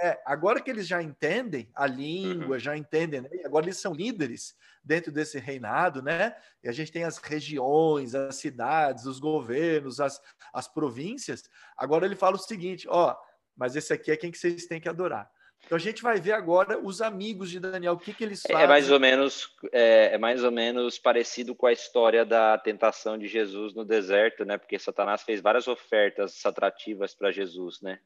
[0.00, 2.58] é, agora que eles já entendem a língua, uhum.
[2.58, 3.28] já entendem, né?
[3.44, 6.36] agora eles são líderes dentro desse reinado, né?
[6.62, 10.20] E a gente tem as regiões, as cidades, os governos, as,
[10.54, 11.42] as províncias.
[11.76, 13.16] Agora ele fala o seguinte: ó,
[13.56, 15.28] mas esse aqui é quem que vocês têm que adorar.
[15.68, 18.64] Então a gente vai ver agora os amigos de Daniel, o que, que eles fazem.
[18.64, 23.18] É mais ou menos é, é, mais ou menos parecido com a história da tentação
[23.18, 24.56] de Jesus no deserto, né?
[24.56, 28.00] Porque Satanás fez várias ofertas atrativas para Jesus, né?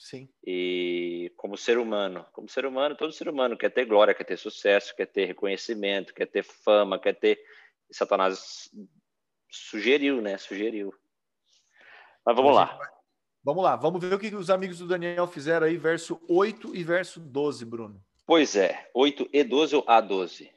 [0.00, 0.28] Sim.
[0.44, 4.36] E como ser humano, como ser humano, todo ser humano quer ter glória, quer ter
[4.36, 7.40] sucesso, quer ter reconhecimento, quer ter fama, quer ter.
[7.88, 8.68] E Satanás
[9.48, 10.36] sugeriu, né?
[10.38, 10.92] Sugeriu.
[12.26, 12.76] Mas vamos lá.
[13.42, 16.84] Vamos lá, vamos ver o que os amigos do Daniel fizeram aí, verso 8 e
[16.84, 18.04] verso 12, Bruno.
[18.26, 20.50] Pois é, 8 e 12 ou A12?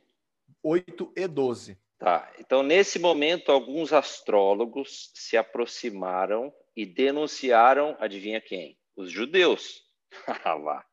[0.61, 1.77] 8 e 12.
[1.97, 8.77] Tá, então nesse momento alguns astrólogos se aproximaram e denunciaram, adivinha quem?
[8.97, 9.81] Os judeus.
[10.45, 10.85] Lá.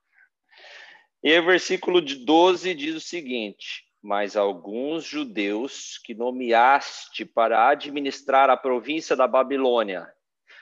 [1.22, 8.48] e o versículo de 12 diz o seguinte: Mas alguns judeus que nomeaste para administrar
[8.48, 10.08] a província da Babilônia,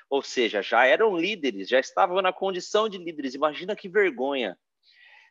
[0.08, 3.34] ou seja, já eram líderes, já estavam na condição de líderes.
[3.34, 4.58] Imagina que vergonha.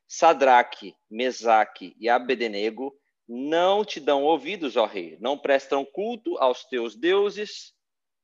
[0.07, 6.95] Sadraque, Mesaque e Abednego não te dão ouvidos, ó rei, não prestam culto aos teus
[6.95, 7.73] deuses,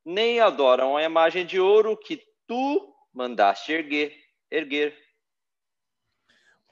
[0.06, 4.16] nem adoram a imagem de ouro que tu mandaste erguer.
[4.50, 4.98] erguer.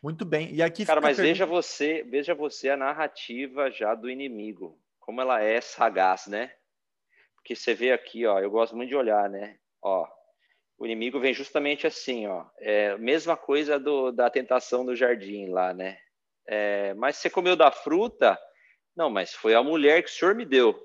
[0.01, 0.53] Muito bem.
[0.53, 1.33] E aqui Cara, mas pergunta...
[1.33, 6.53] veja você, veja você a narrativa já do inimigo, como ela é sagaz, né?
[7.35, 9.59] Porque você vê aqui, ó, eu gosto muito de olhar, né?
[9.81, 10.07] Ó,
[10.77, 12.45] o inimigo vem justamente assim, ó.
[12.59, 15.97] É, mesma coisa do, da tentação do jardim lá, né?
[16.47, 18.37] É, mas você comeu da fruta?
[18.95, 20.75] Não, mas foi a mulher que o senhor me deu.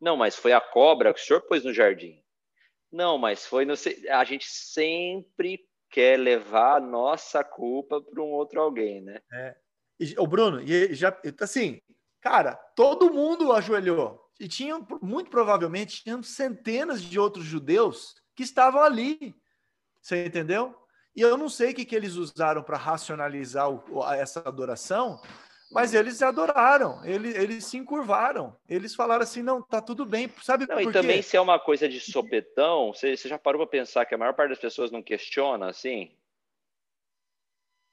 [0.00, 2.22] Não, mas foi a cobra que o senhor pôs no jardim.
[2.92, 3.74] Não, mas foi no.
[4.10, 9.20] A gente sempre quer levar a nossa culpa para um outro alguém, né?
[9.32, 9.56] É.
[10.18, 11.80] o Bruno, e já assim,
[12.20, 14.25] cara, todo mundo ajoelhou.
[14.38, 19.34] E tinham, muito provavelmente, tinham centenas de outros judeus que estavam ali.
[20.00, 20.74] Você entendeu?
[21.14, 25.20] E eu não sei o que, que eles usaram para racionalizar o, essa adoração,
[25.70, 28.54] mas eles adoraram, eles, eles se encurvaram.
[28.68, 30.30] Eles falaram assim: não, tá tudo bem.
[30.42, 33.60] Sabe não, por e também, se é uma coisa de sopetão, você, você já parou
[33.66, 36.14] para pensar que a maior parte das pessoas não questiona assim?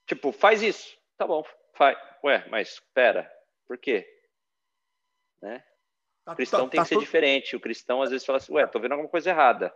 [0.06, 0.98] Tipo, faz isso.
[1.18, 1.98] Tá bom, faz.
[2.24, 3.32] Ué, mas pera,
[3.66, 4.08] por quê?
[5.42, 5.64] Né?
[6.26, 7.04] Tá, o cristão tá, tem tá que ser todo...
[7.04, 7.56] diferente.
[7.56, 9.74] O cristão às vezes fala assim, ué, tô vendo alguma coisa errada.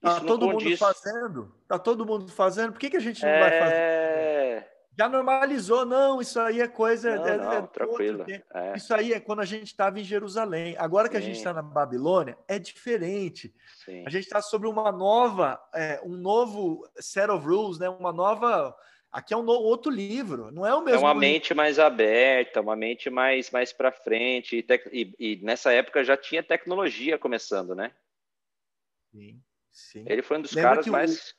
[0.00, 1.54] Tá Isso tá todo mundo fazendo.
[1.68, 2.72] Tá todo mundo fazendo.
[2.72, 3.40] Por que, que a gente não é...
[3.40, 4.76] vai fazer?
[4.98, 7.16] Já normalizou, não, isso aí é coisa.
[7.16, 8.24] Não, é, não, é tranquilo.
[8.54, 8.76] É.
[8.76, 10.74] Isso aí é quando a gente estava em Jerusalém.
[10.78, 11.22] Agora que Sim.
[11.22, 13.54] a gente está na Babilônia, é diferente.
[13.84, 14.04] Sim.
[14.06, 17.90] A gente está sobre uma nova, é, um novo set of rules, né?
[17.90, 18.74] uma nova
[19.16, 20.98] Aqui é um outro livro, não é o mesmo.
[20.98, 21.20] É uma livro.
[21.20, 24.62] mente mais aberta, uma mente mais, mais para frente.
[24.92, 27.92] E, e, nessa época já tinha tecnologia começando, né?
[29.10, 30.04] Sim, sim.
[30.06, 31.34] Ele foi um dos Lembra caras mais.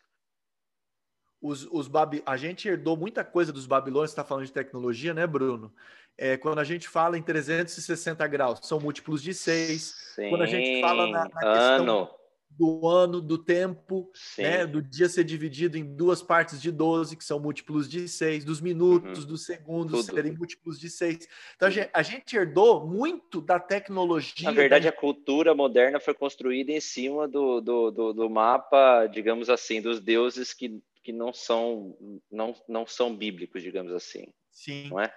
[1.39, 2.23] O, os, os Babi...
[2.25, 5.71] A gente herdou muita coisa dos babilônios, está falando de tecnologia, né, Bruno?
[6.17, 10.15] É, quando a gente fala em 360 graus, são múltiplos de 6.
[10.31, 12.17] Quando a gente fala na, na questão
[12.49, 14.65] do ano, do tempo, né?
[14.65, 18.59] do dia ser dividido em duas partes de 12, que são múltiplos de 6, dos
[18.59, 19.27] minutos, uhum.
[19.27, 20.15] dos segundos Tudo.
[20.15, 21.27] serem múltiplos de 6.
[21.55, 24.49] Então, a gente, a gente, herdou muito da tecnologia.
[24.49, 24.89] Na verdade, da...
[24.89, 29.99] a cultura moderna foi construída em cima do, do, do, do, mapa, digamos assim, dos
[29.99, 31.95] deuses que, que não, são,
[32.31, 34.33] não, não são bíblicos, digamos assim.
[34.51, 34.89] Sim.
[34.89, 35.13] Não é?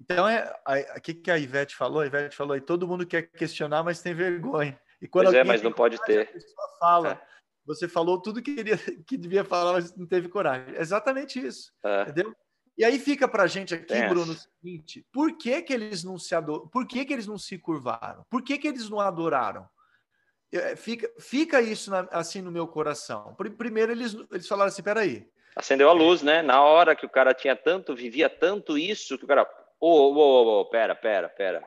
[0.00, 0.54] Então, é,
[0.96, 2.00] o que, que a Ivete falou?
[2.00, 4.78] A Ivete falou aí, todo mundo quer questionar, mas tem vergonha.
[5.00, 6.22] E quando pois é, mas não pode ter.
[6.28, 7.20] A pessoa fala, é.
[7.64, 10.74] você falou tudo que, queria, que devia falar, mas não teve coragem.
[10.74, 11.72] É exatamente isso.
[11.84, 12.02] É.
[12.02, 12.34] Entendeu?
[12.78, 16.04] E aí fica para a gente aqui, Tem Bruno, o seguinte: por que, que eles
[16.04, 16.68] não se ador...
[16.68, 18.24] por que, que eles não se curvaram?
[18.28, 19.66] Por que, que eles não adoraram?
[20.52, 23.34] É, fica, fica isso na, assim no meu coração.
[23.34, 25.26] Primeiro, eles, eles falaram assim: peraí.
[25.54, 26.42] Acendeu a luz, né?
[26.42, 29.48] Na hora que o cara tinha tanto, vivia tanto isso, que o cara.
[29.80, 31.66] Ô, ô, ô, ô, pera, pera, pera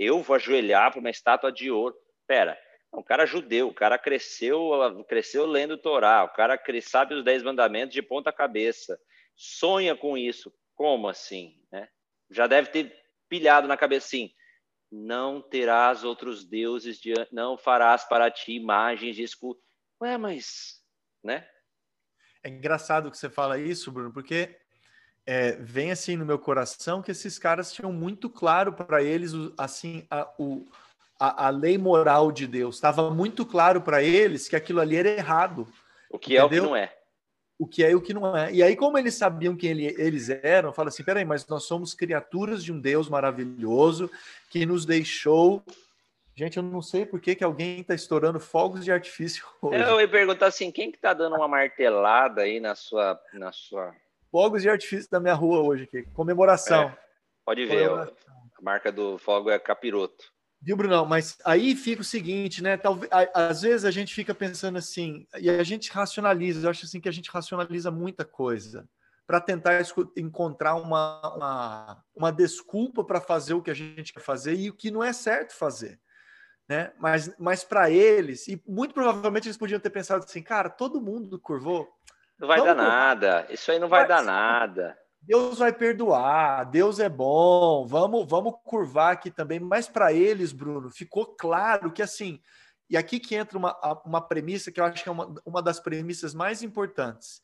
[0.00, 1.94] eu vou ajoelhar para uma estátua de ouro.
[2.26, 2.58] Pera,
[2.92, 4.70] um cara judeu, o cara cresceu,
[5.06, 8.98] cresceu lendo o Torá, o cara sabe os dez mandamentos de ponta cabeça,
[9.36, 10.50] sonha com isso.
[10.74, 11.62] Como assim?
[11.70, 11.86] Né?
[12.30, 14.32] Já deve ter pilhado na cabeça assim,
[14.90, 19.62] não terás outros deuses, de, não farás para ti imagens de escultura.
[20.02, 20.82] Ué, mas,
[21.22, 21.46] né?
[22.42, 24.58] É engraçado que você fala isso, Bruno, porque
[25.30, 30.04] é, vem assim no meu coração que esses caras tinham muito claro para eles assim
[30.10, 30.66] a, o,
[31.20, 32.74] a, a, lei moral de Deus.
[32.74, 35.68] Estava muito claro para eles que aquilo ali era errado.
[36.10, 36.42] O que entendeu?
[36.42, 36.96] é o que não é.
[37.60, 38.52] O que é e o que não é.
[38.52, 41.94] E aí, como eles sabiam quem ele, eles eram, fala assim: peraí, mas nós somos
[41.94, 44.10] criaturas de um Deus maravilhoso
[44.50, 45.62] que nos deixou
[46.34, 49.80] Gente, eu não sei por que, que alguém está estourando fogos de artifício hoje.
[49.80, 53.94] Eu ia perguntar assim, quem que tá dando uma martelada aí na sua, na sua...
[54.30, 56.02] Fogos de artifício da minha rua hoje aqui.
[56.14, 56.84] Comemoração.
[56.84, 56.98] É,
[57.44, 58.34] pode ver, Comemoração.
[58.58, 60.32] a marca do fogo é capiroto.
[60.62, 61.06] Viu, Brunão?
[61.06, 62.76] Mas aí fica o seguinte, né?
[62.76, 67.00] Talvez, às vezes a gente fica pensando assim, e a gente racionaliza, eu acho assim
[67.00, 68.88] que a gente racionaliza muita coisa
[69.26, 69.82] para tentar
[70.16, 74.74] encontrar uma, uma, uma desculpa para fazer o que a gente quer fazer e o
[74.74, 75.98] que não é certo fazer
[76.70, 76.92] né?
[77.00, 81.36] Mas, mas para eles, e muito provavelmente eles podiam ter pensado assim, cara, todo mundo
[81.36, 81.88] curvou.
[82.40, 84.98] Não vai dar nada, isso aí não vai, vai dar nada.
[85.20, 89.60] Deus vai perdoar, Deus é bom, vamos, vamos curvar aqui também.
[89.60, 92.40] Mas para eles, Bruno, ficou claro que assim,
[92.88, 93.76] e aqui que entra uma,
[94.06, 97.42] uma premissa que eu acho que é uma, uma das premissas mais importantes,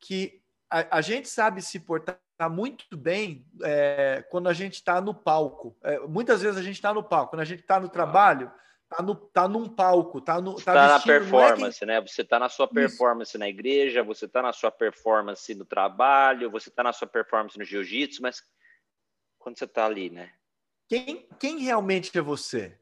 [0.00, 2.18] que a, a gente sabe se portar
[2.50, 5.76] muito bem é, quando a gente está no palco.
[5.82, 7.32] É, muitas vezes a gente está no palco.
[7.32, 8.50] Quando a gente está no trabalho,
[8.90, 12.00] tá, no, tá num palco, tá, no, tá, tá na performance, é né?
[12.00, 13.38] Você tá na sua performance Isso.
[13.38, 17.64] na igreja, você tá na sua performance no trabalho, você tá na sua performance no
[17.64, 18.42] jiu-jitsu, mas
[19.38, 20.32] quando você tá ali, né?
[20.88, 22.76] Quem, quem realmente é você?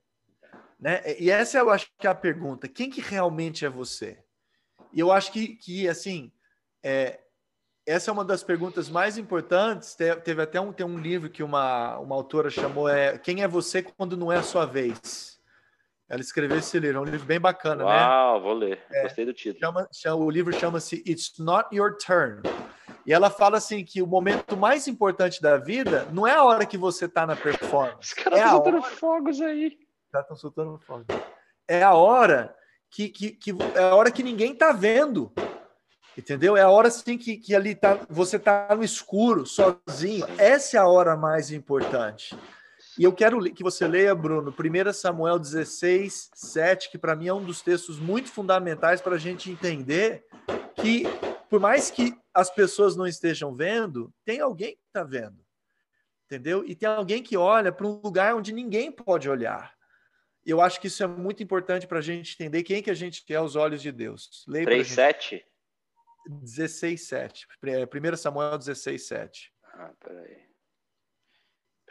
[0.80, 1.02] Né?
[1.18, 2.66] E essa eu acho que é a pergunta.
[2.66, 4.24] Quem que realmente é você?
[4.92, 6.32] E eu acho que, que assim,
[6.82, 7.20] é,
[7.86, 9.94] essa é uma das perguntas mais importantes.
[9.94, 13.82] Teve até um, tem um livro que uma, uma autora chamou é Quem é você
[13.82, 15.37] quando não é a sua vez?
[16.08, 18.06] Ela escreveu esse livro, é um livro bem bacana, Uau, né?
[18.06, 18.80] Uau, vou ler.
[18.90, 19.60] É, Gostei do título.
[19.60, 22.40] Chama, chama, o livro chama-se It's Not Your Turn.
[23.04, 26.64] E ela fala assim que o momento mais importante da vida não é a hora
[26.64, 27.98] que você está na performance.
[28.00, 29.78] Os caras estão é soltando fogos aí.
[30.10, 31.06] Caras estão soltando fogos.
[31.66, 32.54] É a hora
[32.90, 35.30] que, que, que, é a hora que ninguém está vendo.
[36.16, 36.56] Entendeu?
[36.56, 40.26] É a hora assim que, que ali tá, você tá no escuro, sozinho.
[40.38, 42.36] Essa é a hora mais importante.
[42.98, 47.32] E eu quero que você leia, Bruno, 1 Samuel 16, 7, que para mim é
[47.32, 50.26] um dos textos muito fundamentais para a gente entender
[50.74, 51.04] que,
[51.48, 55.38] por mais que as pessoas não estejam vendo, tem alguém que está vendo.
[56.26, 56.64] Entendeu?
[56.66, 59.72] E tem alguém que olha para um lugar onde ninguém pode olhar.
[60.44, 63.24] Eu acho que isso é muito importante para a gente entender quem que a gente
[63.28, 64.44] é aos olhos de Deus.
[64.48, 65.46] Leia 3, 7?
[66.26, 67.46] 16, 7.
[67.62, 69.52] 1 Samuel 16, 7.
[69.72, 70.47] Ah, peraí.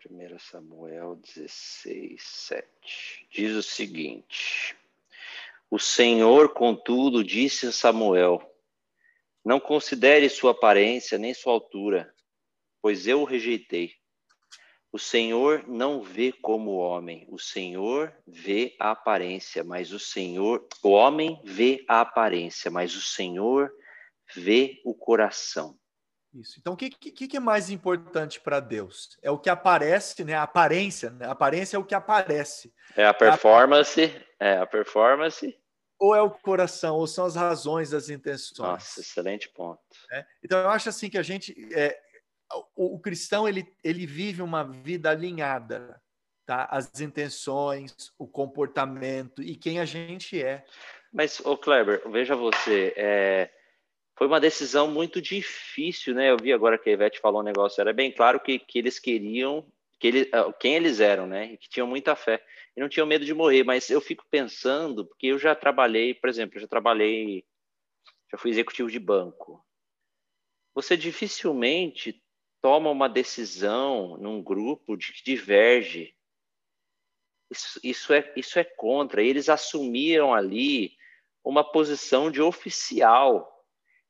[0.06, 3.28] 1 Samuel 16, 7.
[3.32, 4.76] Diz o seguinte:
[5.72, 8.40] O Senhor, contudo, disse a Samuel:
[9.44, 12.14] Não considere sua aparência nem sua altura,
[12.80, 13.96] pois eu o rejeitei.
[14.92, 20.68] O Senhor não vê como o homem, o Senhor vê a aparência, mas o Senhor,
[20.84, 23.74] o homem vê a aparência, mas o Senhor
[24.36, 25.78] vê o coração.
[26.34, 26.60] Isso.
[26.60, 29.18] Então, o que, que, que, é mais importante para Deus?
[29.22, 30.34] É o que aparece, né?
[30.36, 31.10] A aparência.
[31.10, 31.26] Né?
[31.26, 32.74] A aparência é o que aparece.
[32.96, 34.14] É a performance.
[34.40, 35.58] É a performance.
[36.00, 38.60] Ou é o coração, ou são as razões, as intenções.
[38.60, 39.82] Nossa, excelente ponto.
[40.12, 40.26] É?
[40.44, 41.56] Então, eu acho assim que a gente.
[41.74, 42.00] É,
[42.76, 46.00] o, o, cristão ele, ele vive uma vida alinhada,
[46.46, 46.68] tá?
[46.70, 50.64] As intenções, o comportamento e quem a gente é.
[51.12, 53.50] Mas, ô Kleber, veja você, é,
[54.18, 56.32] foi uma decisão muito difícil, né?
[56.32, 58.98] Eu vi agora que a Ivete falou um negócio, era bem claro que, que eles
[58.98, 59.64] queriam,
[60.00, 61.56] que ele, ah, quem eles eram, né?
[61.58, 62.44] Que tinham muita fé
[62.76, 63.64] e não tinham medo de morrer.
[63.64, 67.46] Mas eu fico pensando, porque eu já trabalhei, por exemplo, eu já trabalhei,
[68.32, 69.64] já fui executivo de banco.
[70.74, 72.20] Você dificilmente
[72.60, 76.16] toma uma decisão num grupo de que diverge.
[77.52, 79.22] Isso, isso, é, isso é contra.
[79.22, 80.98] Eles assumiram ali
[81.44, 83.54] uma posição de oficial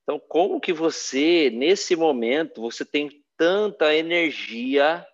[0.08, 5.06] então, como que você, nesse momento, você tem tanta energia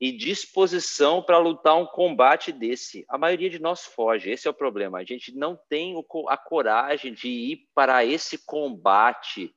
[0.00, 3.04] e disposição para lutar um combate desse?
[3.08, 4.98] A maioria de nós foge, esse é o problema.
[4.98, 5.94] A gente não tem
[6.28, 9.54] a coragem de ir para esse combate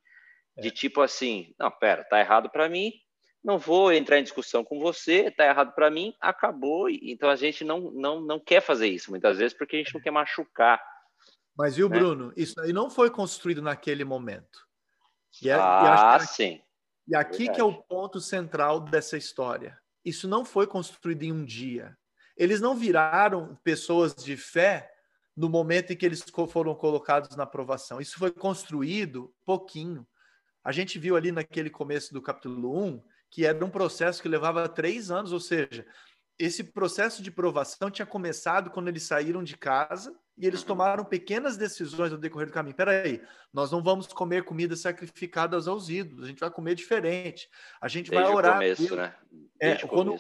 [0.56, 0.72] de é.
[0.72, 2.94] tipo assim, não, pera, tá errado para mim,
[3.44, 6.92] não vou entrar em discussão com você, tá errado para mim, acabou.
[6.92, 10.02] Então a gente não, não, não quer fazer isso muitas vezes porque a gente não
[10.02, 10.80] quer machucar.
[11.58, 11.98] Mas viu, né?
[11.98, 14.64] Bruno, isso aí não foi construído naquele momento.
[15.42, 16.62] E, é, ah, e sim.
[17.08, 19.78] E aqui que é o ponto central dessa história.
[20.04, 21.98] Isso não foi construído em um dia.
[22.38, 24.92] Eles não viraram pessoas de fé
[25.36, 28.00] no momento em que eles foram colocados na aprovação.
[28.00, 30.08] Isso foi construído pouquinho.
[30.64, 34.70] A gente viu ali naquele começo do capítulo 1 que era um processo que levava
[34.70, 35.86] três anos, ou seja,
[36.40, 41.56] esse processo de provação tinha começado quando eles saíram de casa e eles tomaram pequenas
[41.56, 42.76] decisões no decorrer do caminho.
[42.76, 43.22] Peraí,
[43.54, 47.50] nós não vamos comer comidas sacrificadas aos ídolos, a gente vai comer diferente.
[47.82, 48.54] A gente Desde vai orar.
[48.54, 49.16] Começo, né?
[49.60, 50.16] é, quando,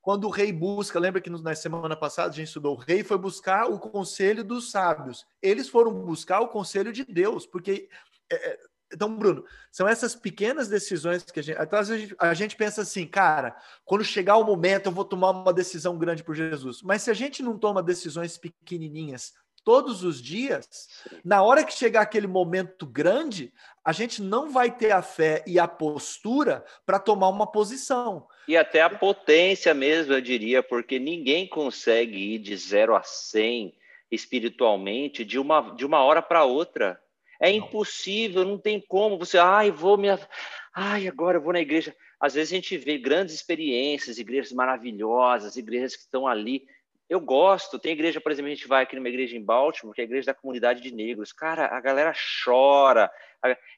[0.00, 3.18] quando o rei busca, lembra que na semana passada a gente estudou, o rei foi
[3.18, 5.24] buscar o conselho dos sábios.
[5.40, 7.88] Eles foram buscar o conselho de Deus, porque
[8.30, 11.60] é, é então, Bruno, são essas pequenas decisões que a gente.
[11.60, 15.30] Então, às vezes a gente pensa assim, cara, quando chegar o momento eu vou tomar
[15.30, 16.82] uma decisão grande por Jesus.
[16.82, 19.32] Mas se a gente não toma decisões pequenininhas
[19.64, 20.88] todos os dias,
[21.24, 23.52] na hora que chegar aquele momento grande,
[23.84, 28.26] a gente não vai ter a fé e a postura para tomar uma posição.
[28.46, 33.74] E até a potência mesmo, eu diria, porque ninguém consegue ir de 0 a 100
[34.10, 37.00] espiritualmente de uma, de uma hora para outra.
[37.40, 40.08] É impossível, não tem como você, ai, vou me.
[40.74, 41.94] Ai, agora eu vou na igreja.
[42.20, 46.66] Às vezes a gente vê grandes experiências, igrejas maravilhosas, igrejas que estão ali
[47.10, 50.00] eu gosto, tem igreja, por exemplo, a gente vai aqui numa igreja em Baltimore, que
[50.00, 51.32] é a igreja da comunidade de negros.
[51.32, 53.10] Cara, a galera chora,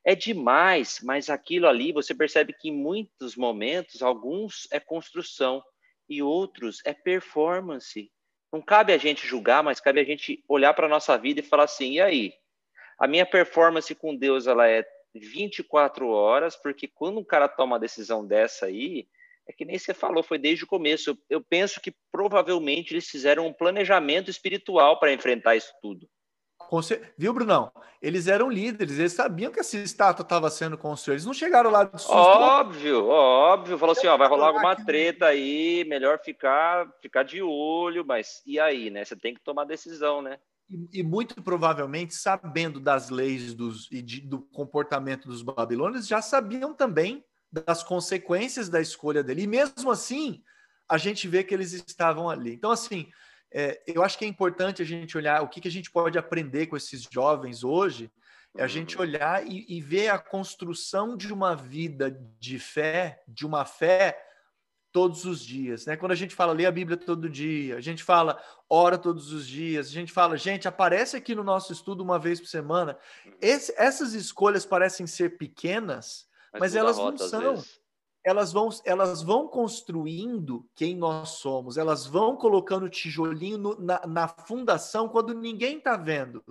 [0.04, 5.64] é demais, mas aquilo ali você percebe que em muitos momentos, alguns é construção
[6.06, 8.12] e outros é performance.
[8.52, 11.42] Não cabe a gente julgar, mas cabe a gente olhar para a nossa vida e
[11.42, 12.34] falar assim: e aí?
[12.98, 17.80] A minha performance com Deus ela é 24 horas, porque quando um cara toma uma
[17.80, 19.08] decisão dessa aí,
[19.48, 21.10] é que nem você falou, foi desde o começo.
[21.10, 26.08] Eu, eu penso que provavelmente eles fizeram um planejamento espiritual para enfrentar isso tudo.
[27.18, 27.70] Viu, Brunão?
[28.00, 31.16] Eles eram líderes, eles sabiam que essa estátua estava sendo construída.
[31.16, 32.14] Eles não chegaram lá de susto.
[32.14, 33.76] Óbvio, óbvio.
[33.76, 38.58] Falou assim: ó, vai rolar alguma treta aí, melhor ficar, ficar de olho, mas e
[38.58, 39.04] aí, né?
[39.04, 40.38] Você tem que tomar decisão, né?
[40.70, 46.22] E, e muito provavelmente, sabendo das leis dos, e de, do comportamento dos babilônios, já
[46.22, 47.22] sabiam também
[47.52, 49.42] das consequências da escolha dele.
[49.42, 50.42] E mesmo assim,
[50.88, 52.54] a gente vê que eles estavam ali.
[52.54, 53.10] Então, assim,
[53.52, 56.18] é, eu acho que é importante a gente olhar o que, que a gente pode
[56.18, 58.10] aprender com esses jovens hoje,
[58.56, 63.46] é a gente olhar e, e ver a construção de uma vida de fé, de
[63.46, 64.18] uma fé
[64.92, 65.96] todos os dias, né?
[65.96, 68.38] Quando a gente fala lê a Bíblia todo dia, a gente fala
[68.68, 72.38] ora todos os dias, a gente fala, gente, aparece aqui no nosso estudo uma vez
[72.38, 72.98] por semana.
[73.40, 77.62] Esse, essas escolhas parecem ser pequenas, mas, mas elas não são.
[78.24, 84.28] Elas vão, elas vão construindo quem nós somos, elas vão colocando tijolinho no, na, na
[84.28, 86.44] fundação quando ninguém está vendo.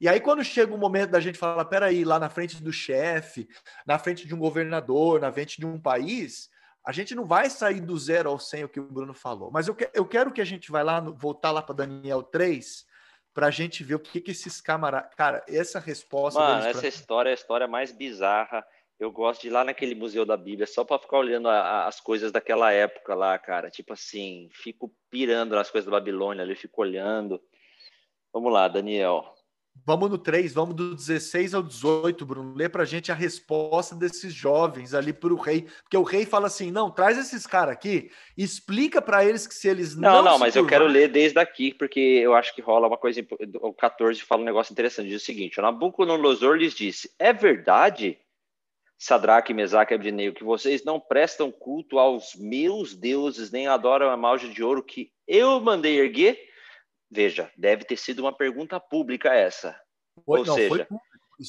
[0.00, 3.46] E aí, quando chega o momento da gente falar, peraí, lá na frente do chefe,
[3.86, 6.48] na frente de um governador, na frente de um país,
[6.86, 9.50] a gente não vai sair do zero ao 100, o que o Bruno falou.
[9.52, 12.86] Mas eu, que, eu quero que a gente vai lá, voltar lá para Daniel 3,
[13.34, 15.14] para a gente ver o que, que esses camaradas.
[15.14, 16.40] Cara, essa resposta.
[16.40, 16.88] Mano, essa pra...
[16.88, 18.64] história é a história mais bizarra
[19.00, 21.88] eu gosto de ir lá naquele museu da Bíblia só para ficar olhando a, a,
[21.88, 23.70] as coisas daquela época lá, cara.
[23.70, 27.40] Tipo assim, fico pirando nas coisas da Babilônia ali, fico olhando.
[28.30, 29.24] Vamos lá, Daniel.
[29.86, 32.54] Vamos no 3, vamos do 16 ao 18, Bruno.
[32.54, 35.66] Lê pra gente a resposta desses jovens ali pro rei.
[35.82, 39.66] Porque o rei fala assim: não, traz esses caras aqui, explica para eles que se
[39.66, 40.16] eles não.
[40.16, 43.24] Não, não, mas eu quero ler desde aqui, porque eu acho que rola uma coisa.
[43.62, 45.08] O 14 fala um negócio interessante.
[45.08, 48.18] Diz o seguinte: o Nabucodonosor lhes disse: é verdade
[49.02, 54.16] Sadraque, Mesaque e Abdinego, que vocês não prestam culto aos meus deuses, nem adoram a
[54.16, 56.38] malja de ouro que eu mandei erguer?
[57.10, 59.74] Veja, deve ter sido uma pergunta pública essa.
[60.26, 60.86] Foi, Ou não, seja, foi,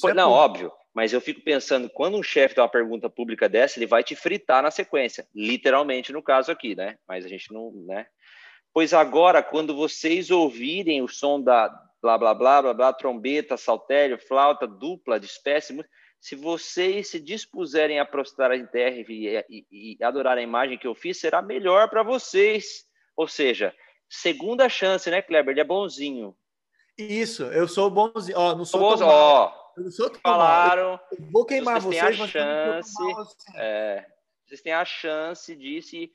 [0.00, 0.44] foi, é não, público.
[0.44, 4.02] óbvio, mas eu fico pensando, quando um chefe dá uma pergunta pública dessa, ele vai
[4.02, 6.96] te fritar na sequência, literalmente no caso aqui, né?
[7.06, 8.06] Mas a gente não, né?
[8.72, 11.68] Pois agora, quando vocês ouvirem o som da
[12.00, 15.74] blá blá blá blá blá, trombeta, saltério, flauta, dupla, de espécie,
[16.22, 20.86] se vocês se dispuserem a prostrar em terra e, e, e adorar a imagem que
[20.86, 22.86] eu fiz, será melhor para vocês.
[23.16, 23.74] Ou seja,
[24.08, 25.52] segunda chance, né, Kleber?
[25.52, 26.36] Ele é bonzinho.
[26.96, 28.38] Isso, eu sou bonzinho.
[28.38, 29.08] Ó, não sou bonzinho.
[29.08, 31.00] Ó, eu sou tão falaram.
[31.10, 33.02] Eu vou queimar vocês, vocês têm a chance.
[33.02, 33.52] Assim.
[33.56, 34.06] É,
[34.46, 36.12] vocês têm a chance de se.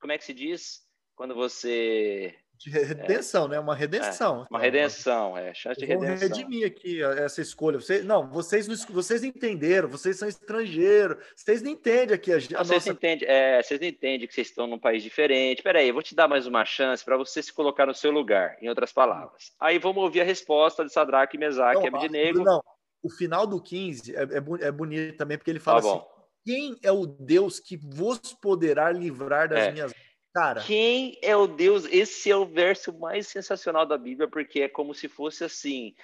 [0.00, 0.80] Como é que se diz?
[1.14, 3.48] Quando você de redenção, é.
[3.48, 3.60] né?
[3.60, 4.42] Uma redenção.
[4.42, 5.54] É, uma redenção, é.
[5.54, 6.16] Chance de redenção.
[6.16, 7.80] Vou redimir aqui essa escolha.
[7.80, 12.38] Você, não, vocês não, vocês entenderam, vocês são estrangeiros, vocês não entendem aqui a, a
[12.38, 12.90] vocês nossa...
[12.90, 15.62] Entendem, é, vocês não entendem que vocês estão num país diferente.
[15.62, 18.58] Peraí, eu vou te dar mais uma chance para você se colocar no seu lugar,
[18.60, 19.52] em outras palavras.
[19.58, 22.44] Aí vamos ouvir a resposta de Sadraque, Mesaque e Abednego.
[22.44, 22.62] Não,
[23.02, 26.02] o final do 15 é, é, é bonito também, porque ele fala tá assim,
[26.44, 29.72] quem é o Deus que vos poderá livrar das é.
[29.72, 29.94] minhas
[30.32, 30.60] Cara.
[30.62, 31.84] Quem é o Deus?
[31.86, 35.94] Esse é o verso mais sensacional da Bíblia, porque é como se fosse assim: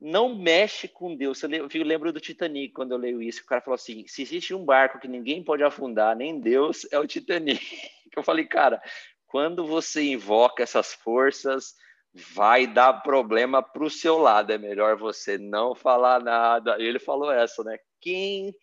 [0.00, 1.40] não mexe com Deus.
[1.42, 1.48] Eu
[1.84, 3.42] lembro do Titanic quando eu leio isso.
[3.42, 6.98] O cara falou assim: se existe um barco que ninguém pode afundar, nem Deus, é
[6.98, 7.60] o Titanic.
[8.14, 8.82] Eu falei, cara,
[9.26, 11.74] quando você invoca essas forças,
[12.12, 14.52] vai dar problema para o seu lado.
[14.52, 16.76] É melhor você não falar nada.
[16.78, 17.78] Ele falou essa, né?
[17.98, 18.54] Quem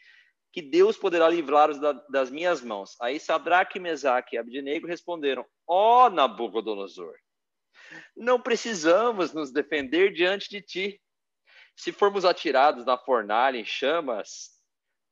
[0.52, 1.78] que Deus poderá livrá-los
[2.10, 2.95] das minhas mãos.
[3.02, 7.16] Aí Sadraque, Mesaque e Abdinego responderam: Ó oh, Nabucodonosor,
[8.16, 11.02] não precisamos nos defender diante de ti.
[11.76, 14.60] Se formos atirados na fornalha em chamas,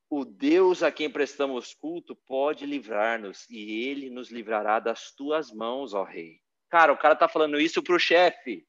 [0.10, 5.94] o Deus a quem prestamos culto pode livrar-nos e ele nos livrará das tuas mãos,
[5.94, 6.42] ó rei.
[6.70, 8.66] Cara, o cara tá falando isso pro chefe.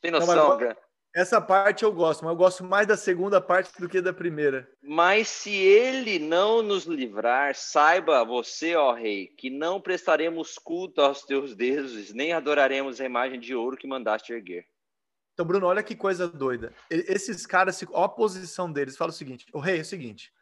[0.00, 0.74] Tem noção, não,
[1.14, 4.68] Essa parte eu gosto, mas eu gosto mais da segunda parte do que da primeira.
[4.82, 11.22] Mas se ele não nos livrar, saiba você, ó rei, que não prestaremos culto aos
[11.22, 14.66] teus deuses, nem adoraremos a imagem de ouro que mandaste erguer.
[15.32, 16.74] Então, Bruno, olha que coisa doida.
[16.90, 20.32] Esses caras, a posição deles, fala o seguinte: o rei é o seguinte.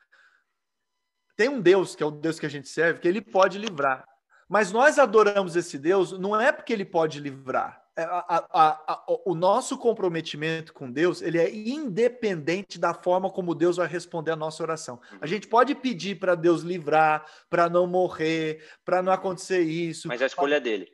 [1.37, 4.09] Tem um Deus, que é o Deus que a gente serve, que ele pode livrar.
[4.49, 7.82] Mas nós adoramos esse Deus não é porque ele pode livrar.
[7.95, 13.55] É, a, a, a, o nosso comprometimento com Deus ele é independente da forma como
[13.55, 14.99] Deus vai responder a nossa oração.
[15.20, 20.09] A gente pode pedir para Deus livrar, para não morrer, para não acontecer isso.
[20.09, 20.90] Mas a escolha é dele.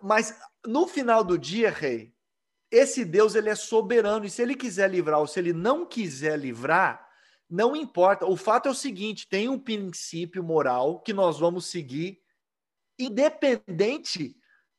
[0.00, 0.34] Mas
[0.66, 2.14] no final do dia, rei,
[2.70, 6.38] esse Deus ele é soberano e se ele quiser livrar ou se ele não quiser
[6.38, 7.06] livrar,
[7.48, 8.24] não importa.
[8.24, 12.22] O fato é o seguinte: tem um princípio moral que nós vamos seguir,
[12.98, 14.34] independente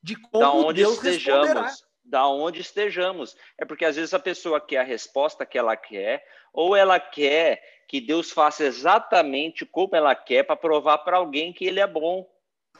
[0.08, 1.48] de como da onde Deus estejamos.
[1.48, 1.88] Responderá.
[2.06, 3.36] Da onde estejamos.
[3.58, 7.62] É porque às vezes a pessoa quer a resposta que ela quer, ou ela quer
[7.86, 12.26] que Deus faça exatamente como ela quer para provar para alguém que ele é bom.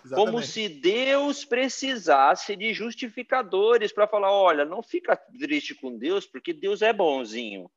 [0.06, 0.32] Exatamente.
[0.32, 6.54] Como se Deus precisasse de justificadores para falar: olha, não fica triste com Deus, porque
[6.54, 7.70] Deus é bonzinho.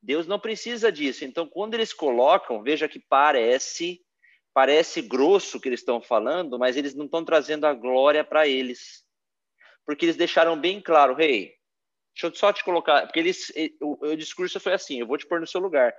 [0.00, 1.26] Deus não precisa disso.
[1.26, 4.00] Então, quando eles colocam, veja que parece
[4.56, 9.04] parece grosso que eles estão falando, mas eles não estão trazendo a glória para eles.
[9.84, 11.54] Porque eles deixaram bem claro, rei, hey,
[12.14, 13.52] deixa eu só te colocar, porque eles
[13.82, 15.94] o, o discurso foi assim, eu vou te pôr no seu lugar.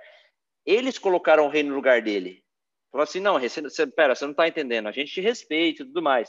[0.66, 2.44] Eles colocaram o rei no lugar dele.
[2.90, 5.86] Falou assim: não, você, você, pera, você não está entendendo, a gente te respeita e
[5.86, 6.28] tudo mais.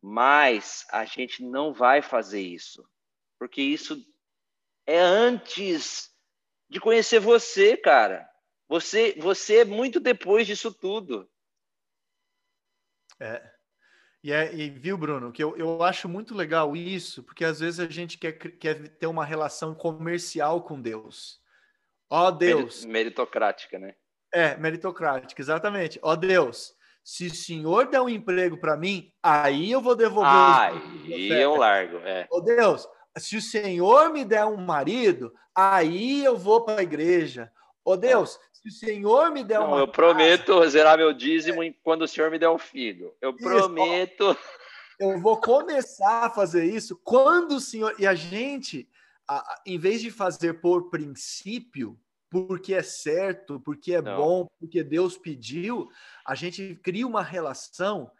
[0.00, 2.88] Mas a gente não vai fazer isso,
[3.38, 4.02] porque isso
[4.86, 6.10] é antes
[6.70, 8.26] de conhecer você, cara.
[8.66, 11.28] Você, você é muito depois disso tudo.
[13.20, 13.42] É.
[14.22, 17.78] E, é, e viu, Bruno, que eu, eu acho muito legal isso, porque às vezes
[17.78, 21.40] a gente quer, quer ter uma relação comercial com Deus.
[22.08, 22.84] Ó Deus.
[22.86, 23.94] Meritocrática, né?
[24.32, 25.98] É, meritocrática, exatamente.
[26.02, 31.30] Ó Deus, se o senhor der um emprego para mim, aí eu vou devolver Aí
[31.30, 32.26] eu largo, é.
[32.30, 32.88] Ó Deus,
[33.18, 37.52] se o senhor me der um marido, aí eu vou para a igreja.
[37.84, 41.60] Ó Deus, se o senhor me der Não, uma eu prometo casa, zerar meu dízimo
[41.82, 43.14] quando o senhor me der um filho.
[43.20, 44.36] Eu prometo.
[44.98, 47.94] Eu vou começar a fazer isso quando o senhor.
[47.98, 48.88] E a gente,
[49.66, 51.98] em vez de fazer por princípio,
[52.30, 54.16] porque é certo, porque é Não.
[54.16, 55.88] bom, porque Deus pediu,
[56.26, 58.10] a gente cria uma relação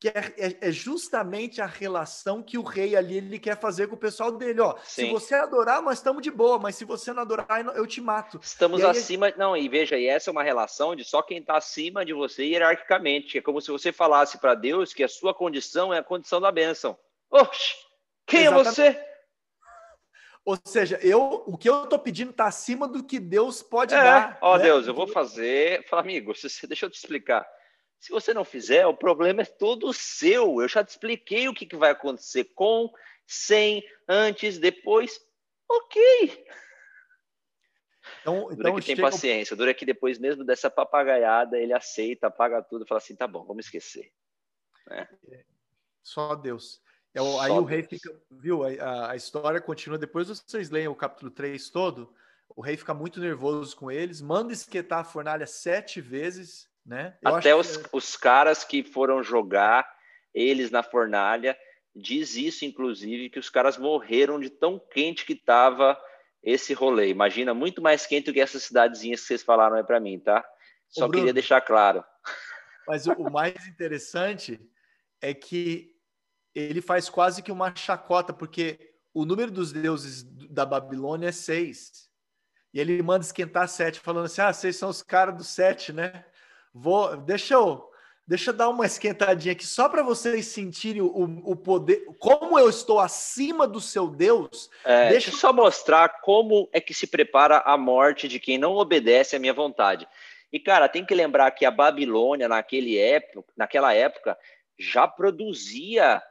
[0.00, 3.96] que é, é, é, justamente a relação que o rei ali ele quer fazer com
[3.96, 4.58] o pessoal dele.
[4.62, 5.04] Ó, Sim.
[5.04, 7.46] se você adorar, nós estamos de boa, mas se você não adorar,
[7.76, 8.40] eu te mato.
[8.42, 9.30] Estamos acima.
[9.36, 12.44] Não, e veja, e essa é uma relação de só quem está acima de você
[12.44, 13.36] hierarquicamente.
[13.36, 16.50] É como se você falasse para Deus que a sua condição é a condição da
[16.50, 16.96] bênção.
[17.30, 17.74] Oxe,
[18.26, 18.68] quem Exatamente.
[18.68, 19.10] é você?
[20.46, 24.02] Ou seja, eu, o que eu estou pedindo está acima do que Deus pode é,
[24.02, 24.38] dar.
[24.40, 24.64] Ó, né?
[24.64, 25.86] Deus, eu vou fazer.
[25.88, 26.32] Fala, amigo,
[26.66, 27.46] deixa eu te explicar.
[28.00, 30.62] Se você não fizer, o problema é todo seu.
[30.62, 32.90] Eu já te expliquei o que, que vai acontecer com,
[33.26, 35.20] sem, antes, depois.
[35.68, 36.46] Ok.
[38.22, 39.54] Então, Dura então que tem paciência.
[39.54, 43.44] Dura que depois mesmo dessa papagaiada ele aceita, apaga tudo e fala assim, tá bom,
[43.44, 44.10] vamos esquecer.
[44.86, 45.06] Né?
[46.02, 46.82] Só Deus.
[47.12, 47.62] É, Só aí Deus.
[47.62, 48.64] o rei fica, viu?
[48.64, 49.98] A, a, história continua.
[49.98, 52.14] Depois vocês leem o capítulo 3 todo.
[52.48, 57.16] O rei fica muito nervoso com eles, manda esquentar a fornalha sete vezes né?
[57.24, 57.88] Até os, que...
[57.92, 59.88] os caras que foram jogar
[60.34, 61.56] eles na fornalha
[61.94, 66.00] diz isso, inclusive, que os caras morreram de tão quente que estava
[66.42, 67.08] esse rolê.
[67.08, 70.44] Imagina, muito mais quente do que essas cidadezinhas que vocês falaram aí para mim, tá?
[70.88, 72.04] Só Bruno, queria deixar claro.
[72.86, 74.60] Mas o, o mais interessante
[75.20, 75.94] é que
[76.54, 82.08] ele faz quase que uma chacota, porque o número dos deuses da Babilônia é seis.
[82.72, 86.24] E ele manda esquentar sete, falando assim: ah, vocês são os caras do sete, né?
[86.72, 87.90] Vou, deixa eu,
[88.26, 92.68] deixa eu dar uma esquentadinha aqui só para vocês sentirem o, o poder, como eu
[92.68, 94.70] estou acima do seu Deus.
[94.84, 95.12] É, deixa...
[95.12, 99.34] deixa eu só mostrar como é que se prepara a morte de quem não obedece
[99.34, 100.06] à minha vontade.
[100.52, 104.36] E cara, tem que lembrar que a Babilônia naquele época, naquela época
[104.78, 106.22] já produzia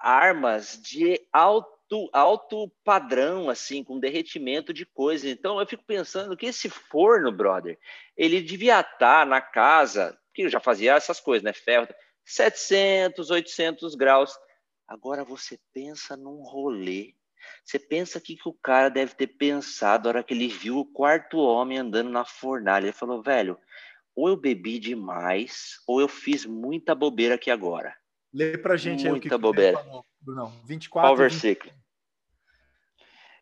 [0.00, 5.30] armas de alto alto, alto padrão, assim, com derretimento de coisas.
[5.30, 7.78] Então, eu fico pensando que esse forno, brother,
[8.16, 11.52] ele devia estar na casa, que eu já fazia essas coisas, né?
[11.52, 11.86] Ferro,
[12.24, 14.32] 700, 800 graus.
[14.88, 17.14] Agora você pensa num rolê.
[17.64, 20.86] Você pensa que, que o cara deve ter pensado na hora que ele viu o
[20.86, 22.86] quarto homem andando na fornalha.
[22.86, 23.58] Ele falou, velho,
[24.14, 27.94] ou eu bebi demais, ou eu fiz muita bobeira aqui agora.
[28.32, 29.78] Lê pra gente muita aí o que bobeira.
[29.78, 30.52] Falou, Brunão.
[30.64, 31.08] 24.
[31.08, 31.81] Qual versículo?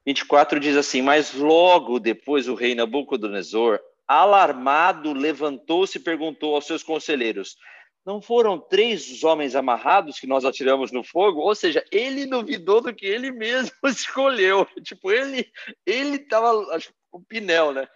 [0.07, 6.83] 24 diz assim: Mas logo depois o rei Nabucodonosor, alarmado, levantou-se e perguntou aos seus
[6.83, 7.57] conselheiros:
[8.05, 11.41] Não foram três os homens amarrados que nós atiramos no fogo?
[11.41, 14.67] Ou seja, ele duvidou do que ele mesmo escolheu.
[14.83, 15.47] Tipo, ele
[15.87, 16.53] ele estava
[17.13, 17.89] o pinel, né?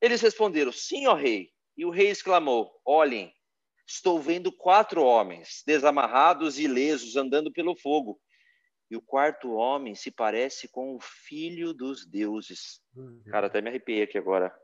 [0.00, 1.50] Eles responderam: Sim, ó rei.
[1.76, 3.32] E o rei exclamou: Olhem,
[3.86, 8.20] estou vendo quatro homens desamarrados e ilesos andando pelo fogo.
[8.90, 12.80] E o quarto homem se parece com o filho dos deuses.
[13.30, 14.54] Cara, até me arrepiei aqui agora.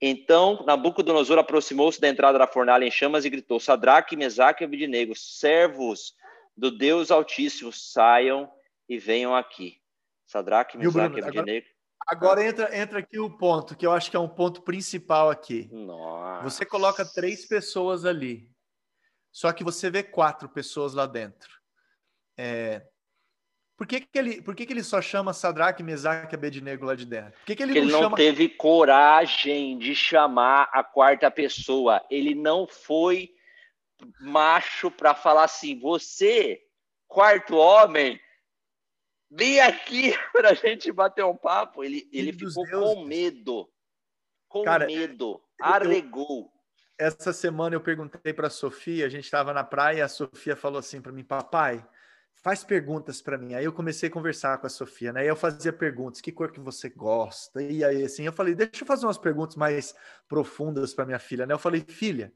[0.00, 5.14] Então Nabucodonosor aproximou-se da entrada da fornalha em chamas e gritou: Sadraque, Mesaque e Abidnego,
[5.14, 6.14] servos
[6.56, 8.50] do Deus Altíssimo, saiam
[8.88, 9.80] e venham aqui.
[10.26, 11.66] Sadraque, Mesaque e Abidnego.
[12.06, 15.68] Agora entra, entra aqui o ponto, que eu acho que é um ponto principal aqui.
[15.70, 16.42] Nossa.
[16.42, 18.50] Você coloca três pessoas ali,
[19.30, 21.50] só que você vê quatro pessoas lá dentro.
[22.38, 22.86] É...
[23.80, 26.94] Por, que, que, ele, por que, que ele só chama Sadraque, Mesaque e Abednego lá
[26.94, 27.30] de dentro?
[27.30, 28.16] Por que, que ele, Porque não, ele não chama...
[28.18, 32.04] teve coragem de chamar a quarta pessoa.
[32.10, 33.30] Ele não foi
[34.20, 36.60] macho para falar assim: você,
[37.08, 38.20] quarto homem,
[39.30, 41.82] Vem aqui para a gente bater um papo.
[41.82, 43.66] Ele, ele ficou com medo.
[44.46, 45.40] Com Cara, medo.
[45.58, 46.52] Arregou.
[46.98, 50.08] Eu, essa semana eu perguntei para a Sofia, a gente estava na praia, e a
[50.08, 51.82] Sofia falou assim para mim, papai,
[52.42, 53.54] faz perguntas para mim.
[53.54, 55.24] Aí eu comecei a conversar com a Sofia, né?
[55.28, 57.62] Eu fazia perguntas, que cor que você gosta?
[57.62, 59.94] E aí assim, eu falei, deixa eu fazer umas perguntas mais
[60.28, 61.52] profundas para minha filha, né?
[61.52, 62.32] Eu falei, filha,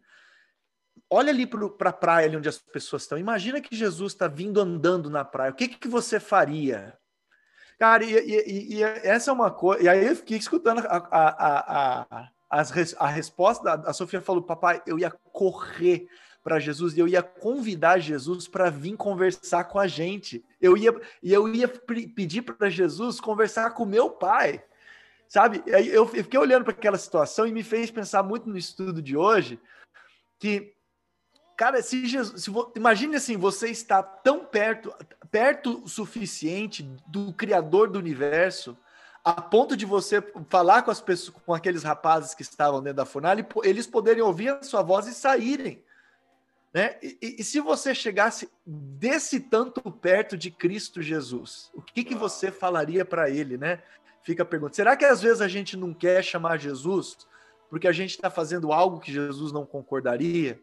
[1.08, 3.18] olha ali para a pra praia ali onde as pessoas estão.
[3.18, 5.52] Imagina que Jesus está vindo andando na praia.
[5.52, 6.98] O que, que você faria?
[7.78, 9.82] Cara, e, e, e, essa é uma coisa.
[9.82, 12.64] E aí eu fiquei escutando a, a, a, a,
[12.98, 13.64] a resposta.
[13.64, 16.06] Da, a Sofia falou: Papai, eu ia correr
[16.44, 20.44] para Jesus e eu ia convidar Jesus para vir conversar com a gente.
[20.60, 24.62] Eu ia e eu ia pedir para Jesus conversar com meu pai.
[25.26, 25.64] Sabe?
[25.66, 29.58] Eu fiquei olhando para aquela situação e me fez pensar muito no estudo de hoje
[30.38, 30.74] que
[31.56, 34.92] Cara, se Jesus, se, imagine assim, você está tão perto,
[35.30, 38.76] perto o suficiente do Criador do universo,
[39.24, 43.04] a ponto de você falar com as pessoas, com aqueles rapazes que estavam dentro da
[43.04, 45.80] fornalha, eles poderem ouvir a sua voz e saírem.
[46.74, 46.98] Né?
[47.00, 52.50] E, e, se você chegasse desse tanto perto de Cristo Jesus, o que, que você
[52.50, 53.80] falaria para ele, né?
[54.24, 54.74] Fica a pergunta.
[54.74, 57.16] Será que às vezes a gente não quer chamar Jesus
[57.70, 60.60] porque a gente está fazendo algo que Jesus não concordaria?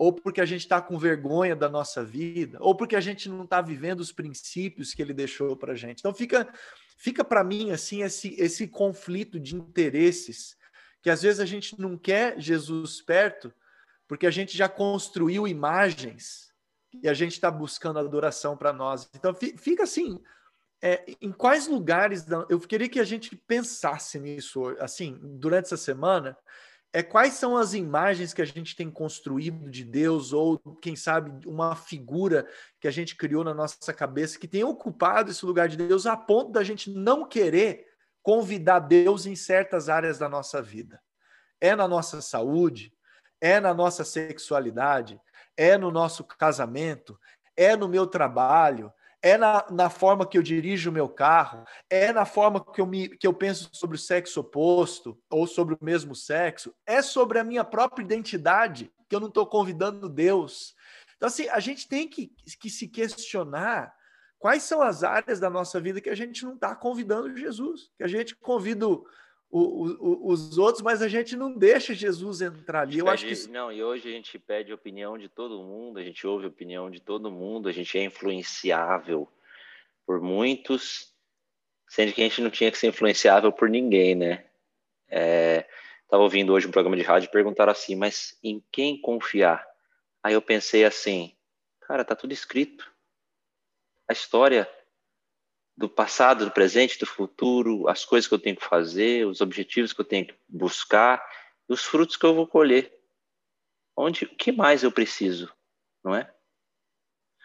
[0.00, 3.44] ou porque a gente está com vergonha da nossa vida, ou porque a gente não
[3.44, 5.98] está vivendo os princípios que ele deixou para a gente.
[5.98, 6.50] Então fica,
[6.96, 10.56] fica para mim assim esse, esse conflito de interesses
[11.02, 13.52] que às vezes a gente não quer Jesus perto
[14.10, 16.52] porque a gente já construiu imagens
[17.00, 19.08] e a gente está buscando adoração para nós.
[19.14, 20.20] Então fica assim,
[20.82, 26.36] é, em quais lugares eu queria que a gente pensasse nisso assim durante essa semana
[26.92, 31.46] é quais são as imagens que a gente tem construído de Deus, ou quem sabe
[31.46, 32.48] uma figura
[32.80, 36.16] que a gente criou na nossa cabeça que tem ocupado esse lugar de Deus a
[36.16, 37.86] ponto da gente não querer
[38.24, 41.00] convidar Deus em certas áreas da nossa vida.
[41.60, 42.92] É na nossa saúde,
[43.40, 45.20] é na nossa sexualidade,
[45.56, 47.18] é no nosso casamento,
[47.56, 52.12] é no meu trabalho, é na, na forma que eu dirijo o meu carro, é
[52.12, 55.78] na forma que eu, me, que eu penso sobre o sexo oposto ou sobre o
[55.80, 60.74] mesmo sexo, é sobre a minha própria identidade, que eu não estou convidando Deus.
[61.16, 63.94] Então, assim, a gente tem que, que se questionar
[64.38, 68.02] quais são as áreas da nossa vida que a gente não está convidando Jesus, que
[68.02, 68.86] a gente convida
[69.50, 72.98] o, o, os outros, mas a gente não deixa Jesus entrar ali.
[72.98, 73.72] Eu pede, acho que não.
[73.72, 77.30] E hoje a gente pede opinião de todo mundo, a gente ouve opinião de todo
[77.32, 79.28] mundo, a gente é influenciável
[80.06, 81.12] por muitos,
[81.88, 84.44] sendo que a gente não tinha que ser influenciável por ninguém, né?
[85.08, 85.66] É,
[86.08, 89.66] tava ouvindo hoje um programa de rádio e perguntaram assim, mas em quem confiar?
[90.22, 91.34] Aí eu pensei assim,
[91.80, 92.88] cara, tá tudo escrito.
[94.08, 94.70] A história
[95.80, 99.94] do passado, do presente, do futuro, as coisas que eu tenho que fazer, os objetivos
[99.94, 101.26] que eu tenho que buscar,
[101.66, 102.92] os frutos que eu vou colher.
[103.96, 105.50] Onde, o que mais eu preciso,
[106.04, 106.30] não é?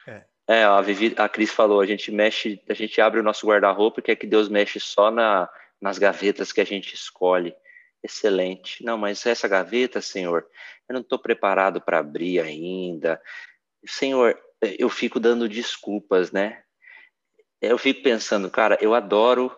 [0.06, 0.26] É.
[0.50, 4.02] É, a, Vivi, a Cris falou, a gente mexe, a gente abre o nosso guarda-roupa
[4.02, 7.56] e quer que Deus mexe só na, nas gavetas que a gente escolhe.
[8.04, 8.84] Excelente.
[8.84, 10.46] Não, mas essa gaveta, Senhor,
[10.90, 13.22] eu não estou preparado para abrir ainda.
[13.88, 14.38] Senhor,
[14.78, 16.65] eu fico dando desculpas, né?
[17.68, 19.56] Eu fico pensando, cara, eu adoro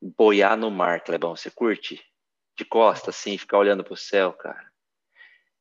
[0.00, 1.36] boiar no mar, Clebão.
[1.36, 2.02] Você curte?
[2.56, 4.72] De costa, assim, ficar olhando para o céu, cara.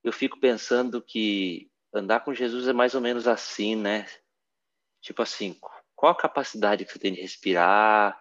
[0.02, 4.06] Eu fico pensando que andar com Jesus é mais ou menos assim, né?
[5.02, 5.60] Tipo assim,
[5.96, 8.18] qual a capacidade que você tem de respirar,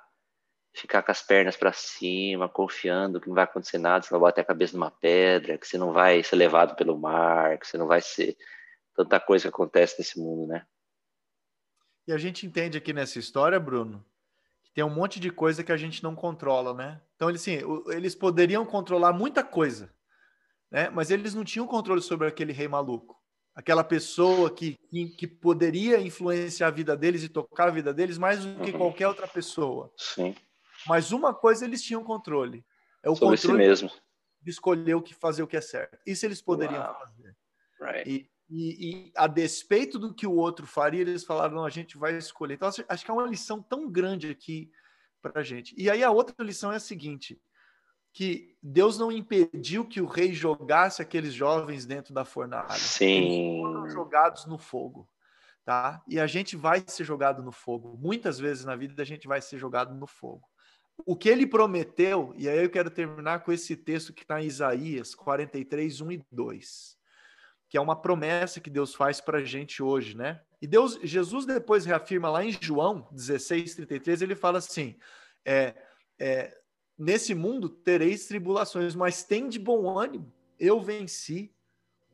[0.74, 4.40] ficar com as pernas para cima, confiando que não vai acontecer nada, você vai bater
[4.40, 7.86] a cabeça numa pedra, que você não vai ser levado pelo mar, que você não
[7.86, 8.36] vai ser
[8.96, 10.66] tanta coisa que acontece nesse mundo, né?
[12.06, 14.04] E a gente entende aqui nessa história, Bruno,
[14.62, 17.00] que tem um monte de coisa que a gente não controla, né?
[17.16, 19.92] Então, eles, assim, eles poderiam controlar muita coisa,
[20.70, 20.90] né?
[20.90, 23.14] Mas eles não tinham controle sobre aquele rei maluco
[23.54, 28.18] aquela pessoa que, que, que, poderia influenciar a vida deles e tocar a vida deles
[28.18, 29.92] mais do que qualquer outra pessoa.
[29.96, 30.34] Sim.
[30.86, 32.64] Mas uma coisa eles tinham controle.
[33.02, 33.90] É o Sobre controle si mesmo.
[34.42, 35.98] de escolher o que fazer o que é certo.
[36.04, 36.98] Isso eles poderiam Uau.
[36.98, 37.36] fazer.
[37.80, 38.10] Right.
[38.10, 41.96] E, e, e, a despeito do que o outro faria, eles falaram: não, a gente
[41.96, 42.54] vai escolher.
[42.54, 44.70] Então, acho que é uma lição tão grande aqui
[45.22, 45.74] para a gente.
[45.78, 47.40] E aí a outra lição é a seguinte:
[48.12, 52.70] que Deus não impediu que o rei jogasse aqueles jovens dentro da fornalha.
[52.74, 53.06] Sim.
[53.06, 55.08] Eles foram jogados no fogo,
[55.64, 56.02] tá?
[56.06, 57.98] E a gente vai ser jogado no fogo.
[58.00, 60.46] Muitas vezes na vida a gente vai ser jogado no fogo.
[61.04, 64.46] O que ele prometeu, e aí eu quero terminar com esse texto que está em
[64.46, 66.96] Isaías 43, 1 e 2,
[67.74, 70.40] que é uma promessa que Deus faz para a gente hoje, né?
[70.62, 74.94] E Deus, Jesus depois reafirma lá em João 16, 33, ele fala assim:
[75.44, 75.74] é,
[76.16, 76.56] é
[76.96, 80.32] Nesse mundo tereis tribulações, mas tem de bom ânimo.
[80.56, 81.52] Eu venci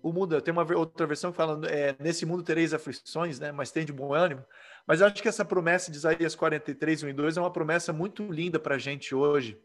[0.03, 0.41] o mundo.
[0.41, 3.53] Tem uma outra versão que fala: é, nesse mundo tereis aflições, né?
[3.53, 4.43] Mas tem de bom ânimo.
[4.87, 7.93] Mas eu acho que essa promessa de Isaías 43, 1 e 2 é uma promessa
[7.93, 9.61] muito linda para a gente hoje,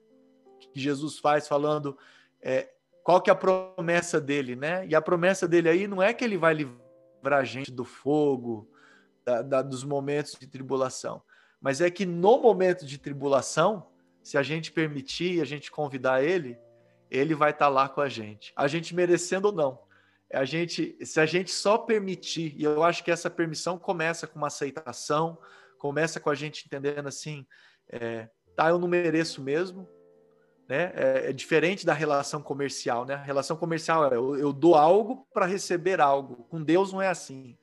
[0.74, 1.98] que Jesus faz falando
[2.42, 2.75] é,
[3.06, 4.84] qual que é a promessa dele, né?
[4.88, 8.68] E a promessa dele aí não é que ele vai livrar a gente do fogo,
[9.24, 11.22] da, da, dos momentos de tribulação,
[11.62, 13.86] mas é que no momento de tribulação
[14.24, 16.58] se a gente permitir, a gente convidar ele,
[17.12, 18.52] ele vai estar tá lá com a gente.
[18.56, 19.80] A gente merecendo ou não.
[20.34, 24.40] A gente, se a gente só permitir, e eu acho que essa permissão começa com
[24.40, 25.38] uma aceitação,
[25.78, 27.46] começa com a gente entendendo assim,
[27.88, 29.88] é, tá, eu não mereço mesmo,
[30.68, 30.92] né?
[30.96, 33.16] É, é, diferente da relação comercial, né?
[33.16, 36.46] A relação comercial é eu, eu dou algo para receber algo.
[36.50, 37.58] Com Deus não é assim.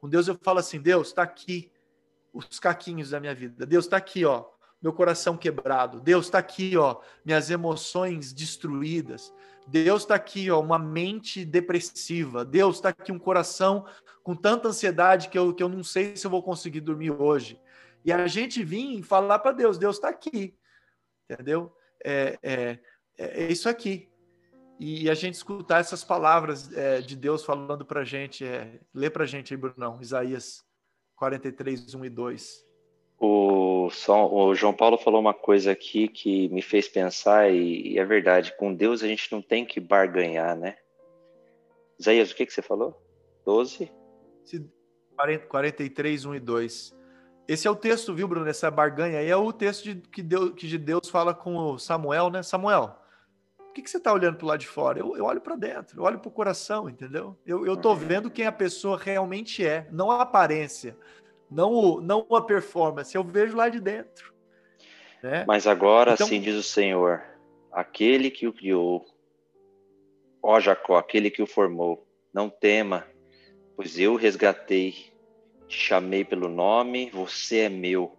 [0.00, 1.72] Com Deus eu falo assim, Deus está aqui
[2.32, 3.64] os caquinhos da minha vida.
[3.64, 4.44] Deus está aqui, ó
[4.80, 6.00] meu coração quebrado.
[6.00, 9.32] Deus está aqui, ó, minhas emoções destruídas.
[9.66, 12.44] Deus está aqui, ó, uma mente depressiva.
[12.44, 13.84] Deus está aqui, um coração
[14.22, 17.60] com tanta ansiedade que eu, que eu não sei se eu vou conseguir dormir hoje.
[18.04, 20.56] E a gente vir falar para Deus: Deus está aqui,
[21.28, 21.74] entendeu?
[22.04, 22.78] É, é,
[23.18, 24.08] é, isso aqui.
[24.78, 28.44] E a gente escutar essas palavras é, de Deus falando para a gente.
[28.44, 30.64] É, lê para a gente aí, Brunão, Isaías
[31.16, 32.68] 43, 1 e 2.
[33.20, 38.04] O, o João Paulo falou uma coisa aqui que me fez pensar, e, e é
[38.04, 40.76] verdade: com Deus a gente não tem que barganhar, né?
[41.98, 42.96] Isaías, o que, que você falou?
[43.44, 43.90] 12?
[45.48, 46.97] 43, 1 e 2.
[47.48, 48.46] Esse é o texto, viu, Bruno?
[48.46, 52.28] Essa barganha aí é o texto de, que, Deus, que Deus fala com o Samuel,
[52.28, 52.42] né?
[52.42, 52.94] Samuel,
[53.56, 54.98] por que, que você está olhando para o lado de fora?
[54.98, 57.36] Eu, eu olho para dentro, eu olho para o coração, entendeu?
[57.46, 57.98] Eu estou uhum.
[57.98, 60.96] vendo quem a pessoa realmente é, não a aparência
[61.50, 64.32] não, o, não a performance, eu vejo lá de dentro.
[65.22, 65.44] Né?
[65.46, 67.22] Mas agora, então, assim diz o Senhor,
[67.72, 69.04] aquele que o criou,
[70.42, 73.06] ó Jacó, aquele que o formou, não tema,
[73.74, 75.12] pois eu resgatei,
[75.68, 78.16] te chamei pelo nome, você é meu.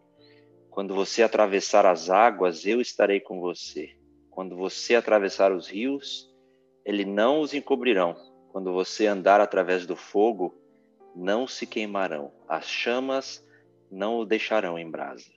[0.70, 3.98] Quando você atravessar as águas, eu estarei com você.
[4.30, 6.34] Quando você atravessar os rios,
[6.86, 8.16] ele não os encobrirão.
[8.52, 10.56] Quando você andar através do fogo,
[11.16, 13.46] não se queimarão, as chamas
[13.92, 15.30] não o deixarão em brasa.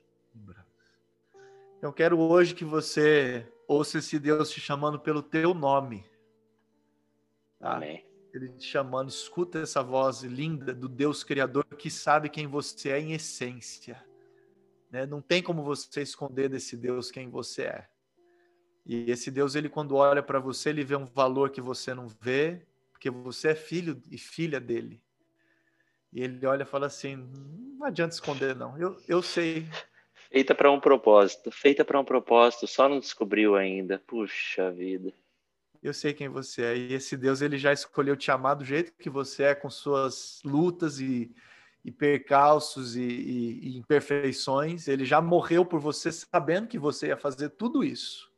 [1.81, 6.05] Eu quero hoje que você ouça esse Deus te chamando pelo teu nome.
[7.59, 7.77] Tá?
[7.77, 8.12] Amém.
[8.33, 13.01] Ele te chamando, escuta essa voz linda do Deus Criador que sabe quem você é
[13.01, 14.03] em essência.
[14.91, 15.05] Né?
[15.05, 17.89] Não tem como você esconder desse Deus quem você é.
[18.85, 22.09] E esse Deus, ele quando olha para você, ele vê um valor que você não
[22.09, 25.01] vê, porque você é filho e filha dele.
[26.13, 27.17] E ele olha e fala assim:
[27.79, 28.77] não adianta esconder, não.
[28.79, 29.67] Eu, eu sei.
[30.31, 34.03] Feita para um propósito, feita para um propósito, só não descobriu ainda.
[34.07, 35.13] Puxa vida.
[35.83, 36.77] Eu sei quem você é.
[36.77, 40.41] E esse Deus, ele já escolheu te amar do jeito que você é, com suas
[40.45, 41.35] lutas e,
[41.85, 44.87] e percalços e, e, e imperfeições.
[44.87, 48.31] Ele já morreu por você sabendo que você ia fazer tudo isso.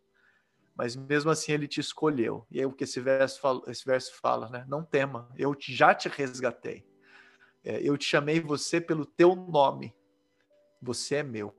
[0.74, 2.46] Mas mesmo assim ele te escolheu.
[2.50, 4.64] E é o que esse verso fala, esse verso fala né?
[4.66, 6.84] Não tema, eu já te resgatei.
[7.62, 9.94] É, eu te chamei você pelo teu nome.
[10.80, 11.54] Você é meu.